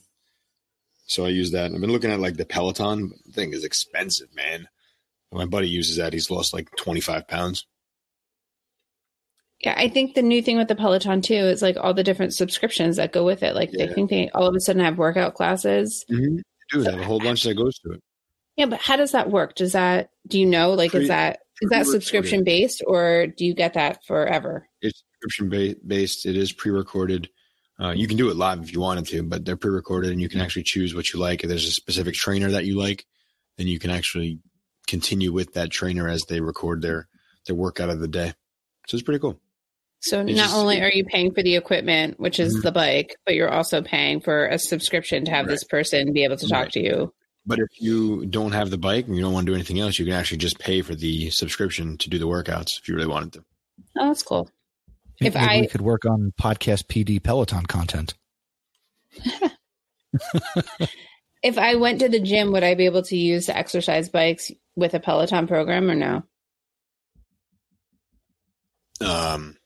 [1.06, 1.72] So I use that.
[1.72, 4.68] I've been looking at like the Peloton thing is expensive, man.
[5.32, 6.14] My buddy uses that.
[6.14, 7.66] He's lost like twenty five pounds.
[9.64, 12.34] Yeah, I think the new thing with the Peloton too is like all the different
[12.34, 13.54] subscriptions that go with it.
[13.56, 13.86] Like Yeah.
[13.86, 16.04] they think they all of a sudden have workout classes.
[16.12, 16.82] Mm-hmm.
[16.82, 18.02] They have a whole bunch that goes to it.
[18.56, 19.56] Yeah, but how does that work?
[19.56, 20.72] Does that do you know?
[20.74, 24.68] Like, Pre- is that is that subscription based or do you get that forever?
[24.82, 26.26] It's subscription ba- based.
[26.26, 27.30] It is pre-recorded.
[27.80, 30.30] Uh, you can do it live if you wanted to, but they're pre-recorded, and you
[30.30, 31.44] can actually choose what you like.
[31.44, 33.06] If there's a specific trainer that you like,
[33.58, 34.40] then you can actually
[34.88, 37.08] continue with that trainer as they record their
[37.46, 38.34] their workout of the day.
[38.88, 39.40] So it's pretty cool.
[40.02, 42.64] So It's not just- only are you paying for the equipment, which is Mhm.
[42.64, 45.52] the bike, but you're also paying for a subscription to have Right.
[45.52, 46.72] this person be able to talk Right.
[46.74, 47.14] to you.
[47.46, 50.00] But if you don't have the bike and you don't want to do anything else,
[50.00, 53.08] you can actually just pay for the subscription to do the workouts if you really
[53.08, 53.46] wanted to.
[54.00, 54.50] Oh, that's cool.
[55.20, 58.16] If Maybe I- we could work on podcast PD Peloton content.
[61.44, 64.52] If I went to the gym, would I be able to use the exercise bikes
[64.76, 66.24] with a Peloton program or no?
[69.00, 69.58] Um,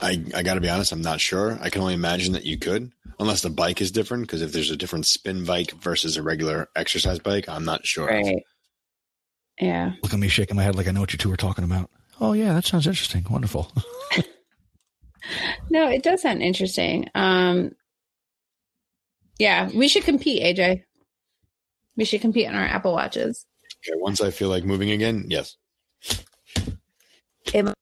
[0.00, 1.58] I I got to be honest, I'm not sure.
[1.60, 4.22] I can only imagine that you could, unless the bike is different.
[4.24, 8.06] Because if there's a different spin bike versus a regular exercise bike, I'm not sure.
[8.06, 8.42] Right.
[9.60, 9.92] Yeah.
[10.02, 11.90] Look at me shaking my head like I know what you two are talking about.
[12.20, 13.24] Oh yeah, that sounds interesting.
[13.30, 13.72] Wonderful.
[15.70, 17.08] No, it does sound interesting.
[17.14, 17.72] Um,
[19.38, 20.82] yeah, we should compete, AJ.
[21.96, 23.46] We should compete on our Apple Watches.
[23.88, 25.56] Okay, once I feel like moving again, yes.
[27.54, 27.74] It-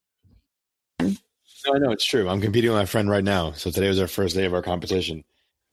[1.66, 2.28] No, I know it's true.
[2.28, 3.52] I'm competing with my friend right now.
[3.52, 5.24] So today was our first day of our competition,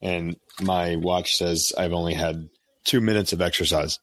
[0.02, 2.48] and my watch says I've only had
[2.86, 4.00] two minutes of exercise,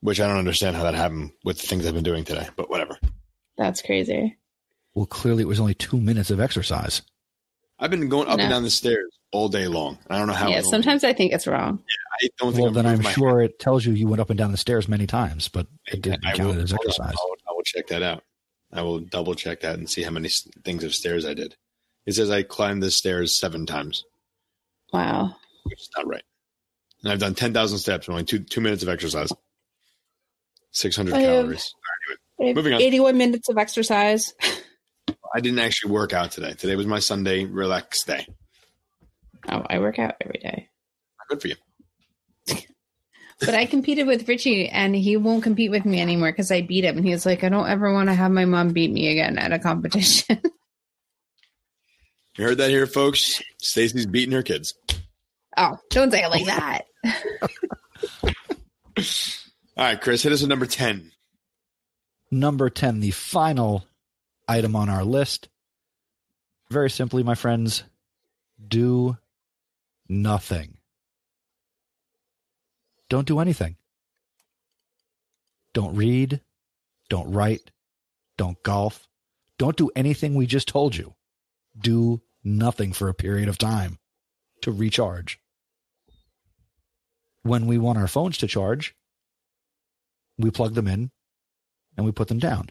[0.00, 2.48] which I don't understand how that happened with the things I've been doing today.
[2.56, 2.98] But whatever.
[3.56, 4.36] that's crazy.
[4.94, 7.02] Well, clearly it was only two minutes of exercise.
[7.78, 8.44] I've been going up No.
[8.44, 9.98] and down the stairs all day long.
[10.08, 10.48] I don't know how.
[10.48, 11.78] yeah, it's only- sometimes I think it's wrong.
[11.78, 14.08] Yeah, I don't think Well, I've then I'm moved my sure it tells you you
[14.08, 16.72] went up and down the stairs many times, but it didn't I count will, as
[16.72, 17.12] exercise.
[17.12, 18.22] I will, I will check that out.
[18.72, 20.28] I will double check that and see how many
[20.64, 21.54] things of stairs I did.
[22.04, 24.04] It says I climbed the stairs seven times,
[24.92, 25.36] Wow.
[25.64, 26.24] which is not right.
[27.02, 29.30] And I've done 10,000 steps in only two, two minutes of exercise.
[30.72, 31.74] 600 I have- calories.
[32.40, 32.82] Have Moving on.
[32.82, 34.34] 81 minutes of exercise.
[35.34, 36.52] I didn't actually work out today.
[36.54, 38.26] Today was my Sunday relax day.
[39.48, 40.68] Oh, I work out every day.
[41.28, 41.56] Good for you.
[43.40, 46.84] But I competed with Richie and he won't compete with me anymore because I beat
[46.84, 46.96] him.
[46.96, 49.36] And he was like, I don't ever want to have my mom beat me again
[49.38, 50.40] at a competition.
[52.38, 53.42] You heard that here, folks.
[53.58, 54.74] Stacy's beating her kids.
[55.56, 56.84] oh, don't say it like that.
[59.78, 61.12] All right, Chris, hit us with number 10.
[62.30, 63.86] Number 10, the final
[64.46, 65.48] item on our list.
[66.70, 67.84] Very simply, my friends,
[68.68, 69.16] do
[70.06, 70.75] nothing.
[73.08, 73.76] Don't do anything.
[75.72, 76.40] Don't read.
[77.08, 77.70] Don't write.
[78.36, 79.08] Don't golf.
[79.58, 81.14] Don't do anything we just told you.
[81.78, 83.98] Do nothing for a period of time
[84.62, 85.38] to recharge.
[87.42, 88.94] When we want our phones to charge,
[90.38, 91.10] we plug them in
[91.96, 92.70] and we put them down.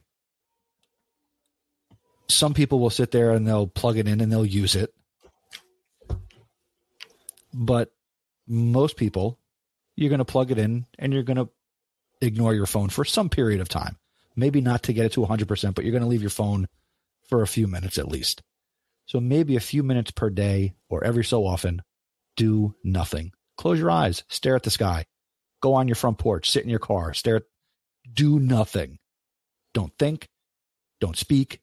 [2.29, 4.93] Some people will sit there and they'll plug it in and they'll use it.
[7.53, 7.91] But
[8.47, 9.39] most people,
[9.95, 11.49] you're going to plug it in and you're going to
[12.21, 13.97] ignore your phone for some period of time.
[14.35, 16.67] Maybe not to get it to 100%, but you're going to leave your phone
[17.29, 18.41] for a few minutes at least.
[19.05, 21.81] So maybe a few minutes per day or every so often,
[22.35, 23.31] do nothing.
[23.57, 25.05] Close your eyes, stare at the sky,
[25.61, 27.43] go on your front porch, sit in your car, stare at,
[28.11, 28.99] do nothing.
[29.73, 30.27] Don't think,
[30.99, 31.61] don't speak,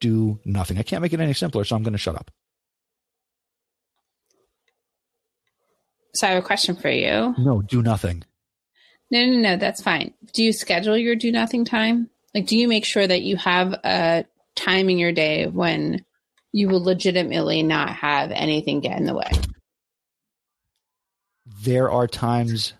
[0.00, 0.78] do nothing.
[0.78, 2.30] I can't make it any simpler, so I'm going to shut up.
[6.14, 7.34] So I have a question for you.
[7.38, 8.24] No, do nothing.
[9.10, 10.12] No, no, no, that's fine.
[10.34, 12.10] Do you schedule your do nothing time?
[12.34, 16.04] Like, do you make sure that you have a time in your day when
[16.52, 19.30] you will legitimately not have anything get in the way?
[21.62, 22.74] There are times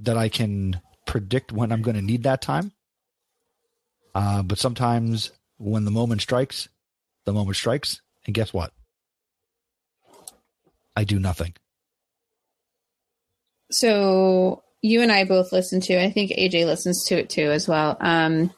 [0.00, 2.72] that I can predict when I'm going to need that time.
[4.14, 6.68] Uh, but sometimes when the moment strikes,
[7.24, 8.00] the moment strikes.
[8.26, 8.72] And guess what?
[10.96, 11.54] I do nothing.
[13.70, 17.68] So you and I both listen to, I think AJ listens to it too as
[17.68, 17.96] well.
[18.00, 18.52] Um,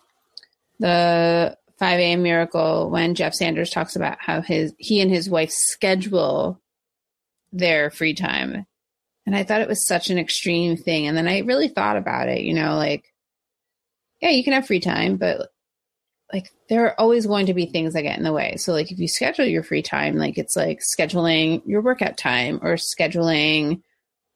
[0.78, 2.22] the 5 a.m.
[2.22, 6.60] miracle when Jeff Sanders talks about how his he and his wife schedule
[7.52, 8.66] their free time.
[9.26, 11.06] And I thought it was such an extreme thing.
[11.06, 13.04] And then I really thought about it, you know, like,
[14.20, 15.48] yeah, you can have free time, but
[16.32, 18.56] like there are always going to be things that get in the way.
[18.56, 22.60] So like if you schedule your free time, like it's like scheduling your workout time
[22.62, 23.82] or scheduling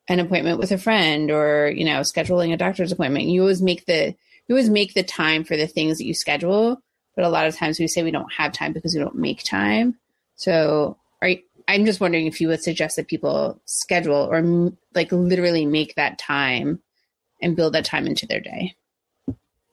[0.08, 3.26] an appointment with a friend or, you know, scheduling a doctor's appointment.
[3.26, 4.14] You always make the
[4.46, 6.78] you always make the time for the things that you schedule,
[7.16, 9.42] but a lot of times we say we don't have time because we don't make
[9.42, 9.96] time.
[10.36, 15.12] So, are you, I'm just wondering if you would suggest that people schedule or like
[15.12, 16.82] literally make that time
[17.40, 18.74] and build that time into their day.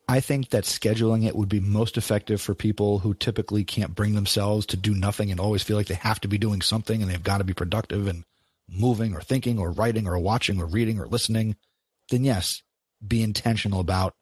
[0.08, 4.14] I think that scheduling it would be most effective for people who typically can't bring
[4.14, 7.10] themselves to do nothing and always feel like they have to be doing something and
[7.10, 8.24] they've got to be productive and
[8.72, 11.56] moving or thinking or writing or watching or reading or listening.
[12.10, 12.62] Then, yes,
[13.06, 14.14] be intentional about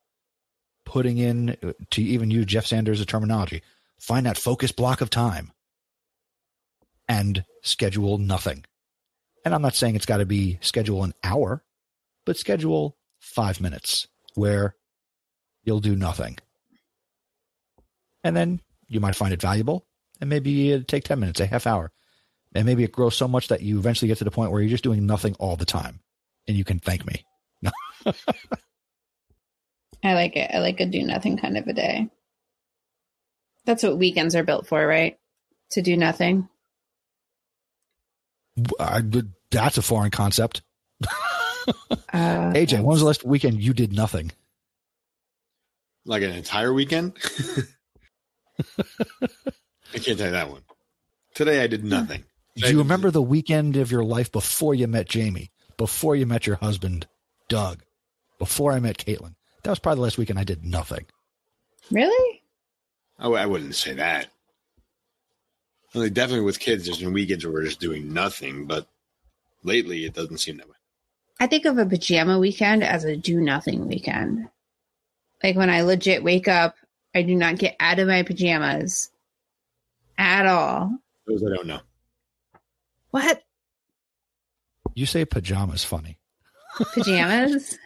[0.85, 3.61] putting in, uh, to even use Jeff Sanders' terminology,
[3.99, 5.51] find that focus block of time
[7.07, 8.65] and schedule nothing.
[9.45, 11.63] And I'm not saying it's got to be schedule an hour,
[12.25, 14.75] but schedule five minutes where
[15.63, 16.37] you'll do nothing.
[18.23, 19.85] And then you might find it valuable
[20.19, 21.91] and maybe take 10 minutes, a half hour.
[22.55, 24.69] And maybe it grows so much that you eventually get to the point where you're
[24.69, 25.99] just doing nothing all the time
[26.47, 27.23] and you can thank me.
[30.03, 30.49] I like it.
[30.53, 32.09] I like a do nothing kind of a day.
[33.65, 35.17] That's what weekends are built for, right?
[35.71, 36.49] To do nothing.
[38.79, 39.03] I,
[39.51, 40.63] that's a foreign concept.
[41.05, 44.31] uh, AJ, when was the last weekend you did nothing?
[46.05, 47.13] Like an entire weekend?
[49.93, 50.63] I can't tell you that one.
[51.35, 52.23] Today I did nothing.
[52.55, 56.45] Do you remember the weekend of your life before you met Jamie, before you met
[56.45, 57.07] your husband,
[57.47, 57.83] Doug,
[58.37, 59.35] before I met Caitlin?
[59.63, 61.05] That was probably the last weekend I did nothing.
[61.91, 62.41] Really?
[63.17, 64.27] I, I wouldn't say that.
[65.93, 68.87] I mean, definitely with kids, there's been weekends where we're just doing nothing, but
[69.63, 70.75] lately it doesn't seem that way.
[71.39, 74.49] I think of a pajama weekend as a do nothing weekend.
[75.41, 76.75] Like when I legit wake up,
[77.15, 79.09] I do not get out of my pajamas
[80.17, 80.91] at all.
[81.25, 81.79] Those I don't know.
[83.11, 83.43] What?
[84.93, 86.17] You say pajamas funny.
[86.93, 87.77] Pajamas?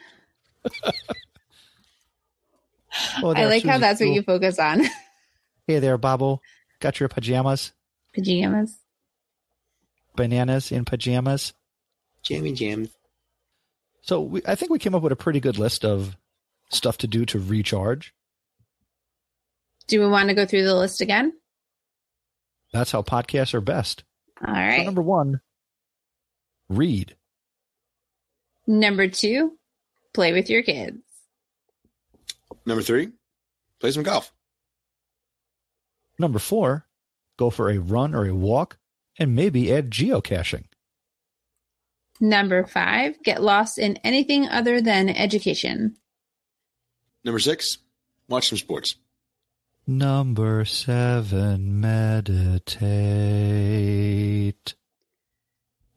[3.21, 4.83] well, I like how that's what you focus on.
[5.67, 6.41] hey there, Babo.
[6.79, 7.73] Got your pajamas?
[8.13, 8.77] Pajamas.
[10.15, 11.53] Bananas in pajamas.
[12.21, 12.89] Jammy jams.
[14.01, 16.17] So we, I think we came up with a pretty good list of
[16.69, 18.13] stuff to do to recharge.
[19.87, 21.33] Do we want to go through the list again?
[22.71, 24.03] That's how podcasts are best.
[24.45, 24.79] All right.
[24.79, 25.41] So number one,
[26.69, 27.15] read.
[28.67, 29.57] Number two,
[30.13, 30.97] play with your kids.
[32.65, 33.09] Number three,
[33.79, 34.31] play some golf.
[36.17, 36.87] Number four,
[37.37, 38.77] go for a run or a walk
[39.17, 40.65] and maybe add geocaching.
[42.19, 45.97] Number five, get lost in anything other than education.
[47.25, 47.79] Number six,
[48.29, 48.95] watch some sports.
[49.85, 52.75] Number seven, meditate.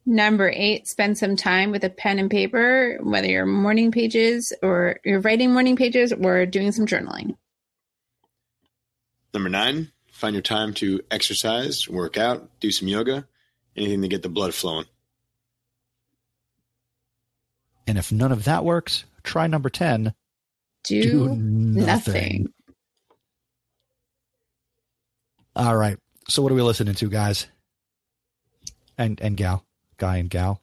[0.04, 4.98] Number eight, spend some time with a pen and paper, whether you're morning pages or
[5.04, 7.36] you're writing morning pages or doing some journaling.
[9.32, 13.26] Number nine, find your time to exercise, work out, do some yoga,
[13.76, 14.86] anything to get the blood flowing.
[17.86, 20.12] And if none of that works, try number 10
[20.82, 21.84] do, do nothing.
[21.86, 22.52] nothing.
[25.56, 25.98] All right.
[26.28, 27.46] So what are we listening to, guys?
[28.98, 29.64] And and gal,
[29.96, 30.60] guy and gal.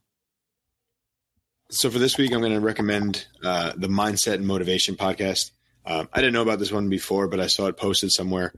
[1.72, 5.50] So for this week, I'm going to recommend uh, the Mindset and Motivation podcast.
[5.84, 8.54] Um, I didn't know about this one before, but I saw it posted somewhere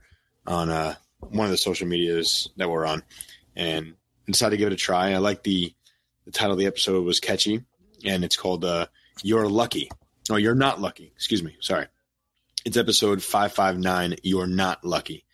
[0.46, 3.02] on uh, one of the social medias that we're on,
[3.54, 3.94] and
[4.26, 5.12] decided to give it a try.
[5.12, 5.72] I like the
[6.26, 7.64] the title of the episode was catchy,
[8.04, 8.88] and it's called uh,
[9.22, 9.90] "You're Lucky."
[10.28, 11.12] Oh, you're not lucky.
[11.16, 11.56] Excuse me.
[11.60, 11.86] Sorry.
[12.66, 14.16] It's episode 559.
[14.22, 15.24] You're not lucky.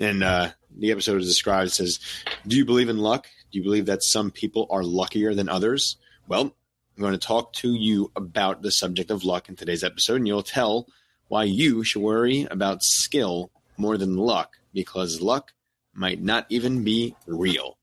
[0.00, 2.00] And uh, the episode is described says,
[2.46, 3.28] Do you believe in luck?
[3.52, 5.96] Do you believe that some people are luckier than others?
[6.26, 6.54] Well,
[6.96, 10.26] I'm going to talk to you about the subject of luck in today's episode, and
[10.26, 10.86] you'll tell
[11.28, 15.52] why you should worry about skill more than luck, because luck
[15.92, 17.76] might not even be real.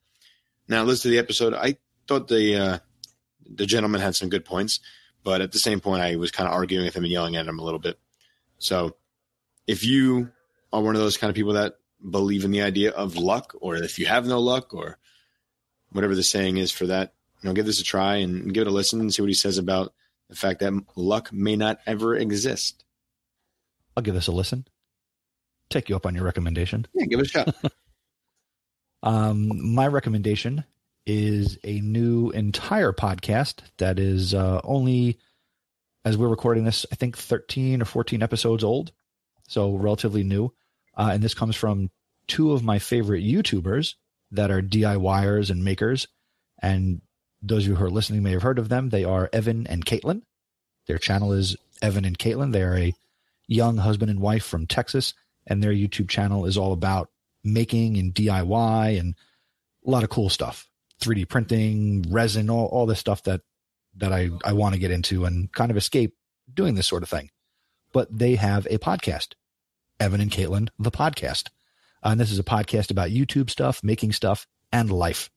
[0.68, 1.54] Now, listen to the episode.
[1.54, 2.78] I thought the uh,
[3.50, 4.80] the gentleman had some good points,
[5.24, 7.48] but at the same point, I was kind of arguing with him and yelling at
[7.48, 8.00] him a little bit.
[8.58, 8.96] So,
[9.68, 10.32] if you
[10.74, 11.76] are one of those kind of people that
[12.10, 14.98] believe in the idea of luck, or if you have no luck, or
[15.92, 18.68] whatever the saying is for that, you know, give this a try and give it
[18.68, 19.94] a listen and see what he says about
[20.30, 22.84] the fact that luck may not ever exist.
[23.96, 24.68] I'll give this a listen.
[25.70, 26.88] Take you up on your recommendation.
[26.94, 27.56] Yeah, give it a shot.
[29.04, 30.64] um, my recommendation
[31.06, 35.20] is a new entire podcast that is uh, only,
[36.04, 38.92] as we're recording this, I think 13 or 14 episodes old.
[39.48, 40.54] So relatively new.
[40.98, 41.90] Uh, and this comes from
[42.28, 43.94] two of my favorite YouTubers
[44.32, 46.08] that are DIYers and makers.
[46.62, 47.02] And
[47.42, 48.90] those of you who are listening may have heard of them.
[48.90, 50.24] They are Evan and Katelyn.
[50.88, 52.52] Their channel is Evan and Katelyn.
[52.52, 52.94] They are a
[53.48, 55.14] young husband and wife from Texas,
[55.46, 57.10] and their YouTube channel is all about
[57.44, 59.16] making and DIY and
[59.86, 60.68] a lot of cool stuff.
[61.02, 63.42] 3D printing, resin, all, all this stuff that
[63.96, 66.14] that I, I want to get into and kind of escape
[66.54, 67.32] doing this sort of thing.
[67.94, 69.30] But they have a podcast,
[70.00, 71.50] Evan and Katelyn, the podcast.
[72.04, 75.30] Uh, and this is a podcast about YouTube stuff, making stuff, and life.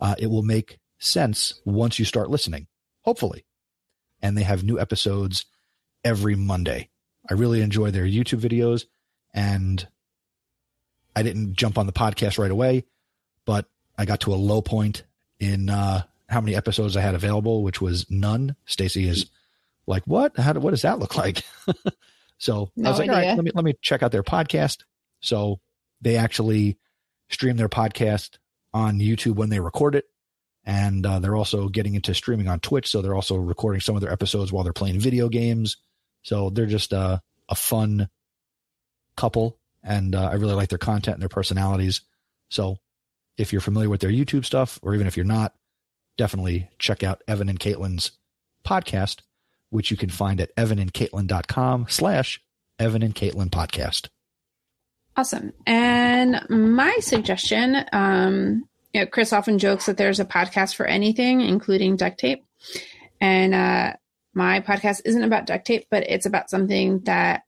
[0.00, 2.66] Uh, it will make sense once you start listening,
[3.02, 3.44] hopefully.
[4.20, 5.44] And they have new episodes
[6.04, 6.90] every Monday.
[7.28, 8.84] I really enjoy their YouTube videos
[9.32, 9.86] and
[11.14, 12.84] I didn't jump on the podcast right away,
[13.44, 15.04] but I got to a low point
[15.38, 18.56] in uh, how many episodes I had available, which was none.
[18.64, 19.30] Stacy is
[19.86, 20.36] like, "What?
[20.36, 20.54] How?
[20.54, 21.42] What does that look like?"
[22.42, 23.14] so no I was like, idea.
[23.14, 24.78] "All right, let me let me check out their podcast."
[25.20, 25.60] So
[26.00, 26.76] they actually
[27.30, 28.38] stream their podcast
[28.74, 30.06] on YouTube when they record it,
[30.64, 32.90] and uh, they're also getting into streaming on Twitch.
[32.90, 35.76] So they're also recording some of their episodes while they're playing video games.
[36.22, 38.08] So they're just uh, a fun
[39.16, 42.00] couple, and uh, I really like their content and their personalities.
[42.48, 42.78] So
[43.38, 45.54] if you're familiar with their YouTube stuff, or even if you're not,
[46.18, 48.10] definitely check out Evan and Katelyn's
[48.66, 49.20] podcast,
[49.72, 52.40] which you can find at evanandkatelyn.com slash
[52.78, 54.08] Evan and Katelyn podcast.
[55.16, 55.52] Awesome.
[55.66, 61.40] And my suggestion, um, you know, Chris often jokes that there's a podcast for anything,
[61.40, 62.44] including duct tape.
[63.20, 63.94] And uh,
[64.34, 67.42] my podcast isn't about duct tape, but it's about something that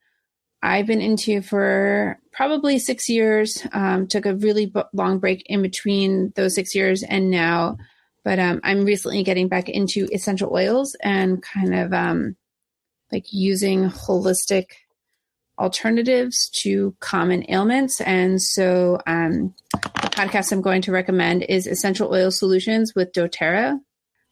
[0.62, 3.66] I've been into for probably six years.
[3.72, 7.77] Um, took a really b- long break in between those six years and now,
[8.25, 12.37] but um, I'm recently getting back into essential oils and kind of um,
[13.12, 14.70] like using holistic
[15.59, 18.01] alternatives to common ailments.
[18.01, 23.79] And so um, the podcast I'm going to recommend is Essential Oil Solutions with doTERRA.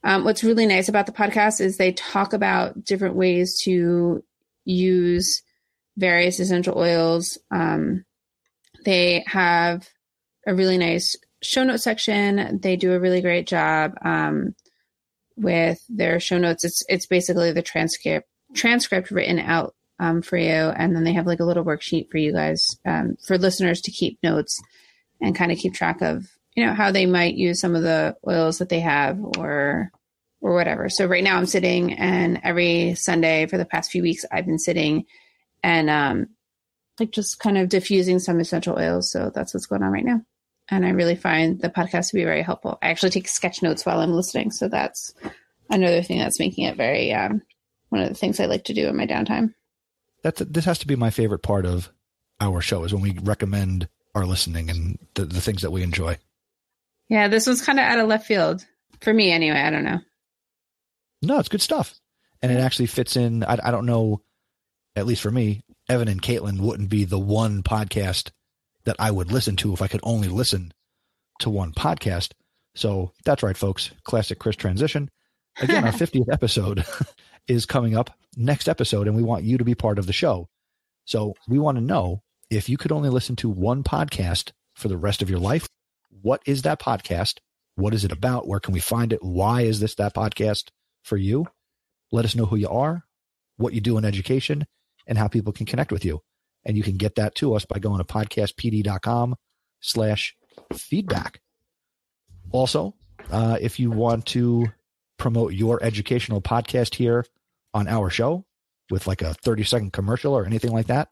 [0.05, 4.25] Um, what's really nice about the podcast is they talk about different ways to
[4.65, 5.43] use
[5.97, 7.39] various essential oils.
[7.51, 8.05] Um,
[8.85, 9.89] they have
[10.47, 12.61] a really nice show notes section.
[12.61, 14.55] They do a really great job um,
[15.37, 16.65] with their show notes.
[16.65, 21.27] It's it's basically the transcript transcript written out um, for you, and then they have
[21.27, 24.61] like a little worksheet for you guys um, for listeners to keep notes
[25.21, 28.17] and kind of keep track of you know how they might use some of the
[28.27, 29.91] oils that they have or
[30.41, 30.89] or whatever.
[30.89, 34.59] So right now I'm sitting and every Sunday for the past few weeks I've been
[34.59, 35.07] sitting
[35.63, 36.27] and um
[37.01, 39.11] like just kind of diffusing some essential oils.
[39.11, 40.21] So that's what's going on right now.
[40.71, 42.79] And I really find the podcast to be very helpful.
[42.83, 44.51] I actually take sketch notes while I'm listening.
[44.51, 45.13] So that's
[45.71, 47.43] another thing that's making it very um
[47.89, 49.55] one of the things I like to do in my downtime.
[50.23, 51.91] That's this has to be my favorite part of
[52.41, 56.19] our show is when we recommend our listening and the, the things that we enjoy.
[57.09, 58.65] Yeah, this was kind of out of left field
[59.01, 59.61] for me anyway.
[59.61, 60.01] I don't know.
[61.23, 61.95] No, it's good stuff.
[62.41, 63.45] And it actually fits in.
[63.45, 64.23] I, I don't know,
[64.97, 68.31] at least for me, Evan and Katelyn wouldn't be the one podcast
[68.85, 70.73] that I would listen to if I could only listen
[71.41, 72.33] to one podcast.
[72.75, 73.91] So that's right, folks.
[74.05, 75.11] Classic Chris transition.
[75.61, 76.85] Again, our 50th episode
[77.49, 80.49] is coming up next episode, and we want you to be part of the show.
[81.05, 84.97] So we want to know if you could only listen to one podcast for the
[84.97, 85.67] rest of your life,
[86.23, 87.39] what is that podcast?
[87.75, 88.47] What is it about?
[88.47, 89.23] Where can we find it?
[89.23, 90.69] Why is this that podcast
[91.03, 91.47] for you?
[92.11, 93.05] Let us know who you are,
[93.57, 94.67] what you do in education,
[95.07, 96.21] and how people can connect with you.
[96.65, 99.37] And you can get that to us by going to podcastpd.com
[99.81, 100.37] slash
[100.73, 101.41] feedback.
[102.53, 102.95] Also,
[103.31, 104.67] uh, if you want to
[105.19, 107.25] promote your educational podcast here
[107.75, 108.45] on our show
[108.91, 111.09] with like a 30 second commercial or anything like that,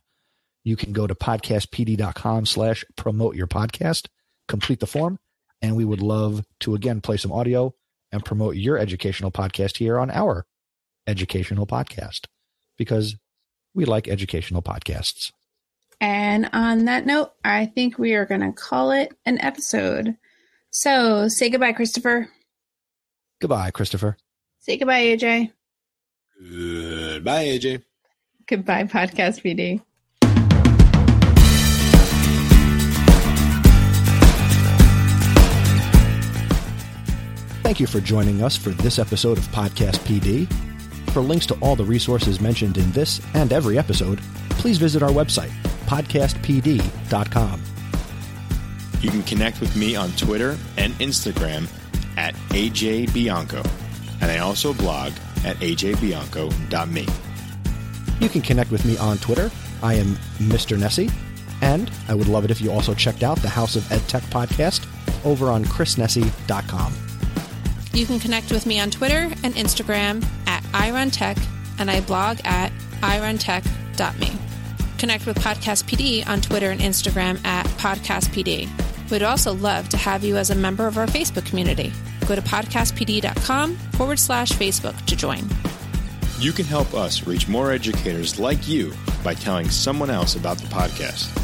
[0.65, 4.09] you can go to podcastpd.com slash promote your podcast,
[4.49, 5.19] complete the form,
[5.63, 7.75] and we would love to again play some audio
[8.13, 10.45] and promote your educational podcast here on our
[11.07, 12.27] educational podcast
[12.77, 13.17] because
[13.75, 15.33] we like educational podcasts.
[16.01, 20.17] And on that note, I think we are going to call it an episode.
[20.71, 22.29] So say goodbye, Christopher.
[23.41, 24.17] Goodbye, Christopher.
[24.61, 25.53] Say goodbye, AJ.
[26.39, 27.83] Goodbye, AJ.
[28.47, 29.83] Goodbye, Podcast PD.
[37.63, 40.53] Thank you for joining us for this episode of Podcast PD.
[41.13, 44.21] For links to all the resources mentioned in this and every episode,
[44.51, 45.53] please visit our website,
[45.91, 47.63] podcastpd.com.
[49.01, 51.69] You can connect with me on Twitter and Instagram
[52.17, 53.63] at AJ Bianco.
[54.21, 55.13] And I also blog
[55.45, 57.09] at ajbianco.me.
[58.21, 59.51] You can connect with me on Twitter.
[59.83, 60.79] I am Mr.
[60.79, 61.11] Nesi.
[61.61, 64.23] And I would love it if you also checked out the House of Ed Tech
[64.25, 64.87] podcast
[65.25, 66.95] over on chrisnesi.com.
[67.93, 71.43] You can connect with me on Twitter and Instagram at iruntech,
[71.81, 72.71] and I blog at
[73.01, 74.40] iruntech.me.
[75.01, 78.69] Connect with Podcast PD on Twitter and Instagram at Podcast PD.
[79.11, 81.91] We'd also love to have you as a member of our Facebook community.
[82.29, 85.49] Go to podcastpd.com forward slash Facebook to join.
[86.39, 88.93] You can help us reach more educators like you
[89.25, 91.35] by telling someone else about the podcast.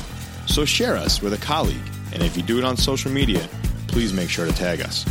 [0.47, 1.81] So share us with a colleague,
[2.13, 3.49] and if you do it on social media,
[3.89, 5.07] please make sure to tag us.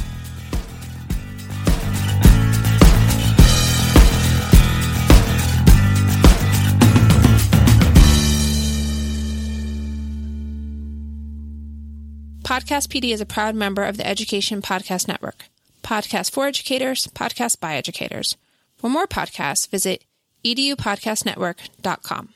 [12.45, 15.45] Podcast PD is a proud member of the Education Podcast Network.
[15.81, 18.37] Podcast for educators, podcast by educators.
[18.77, 20.03] For more podcasts, visit
[20.45, 22.29] edupodcastnetwork.com.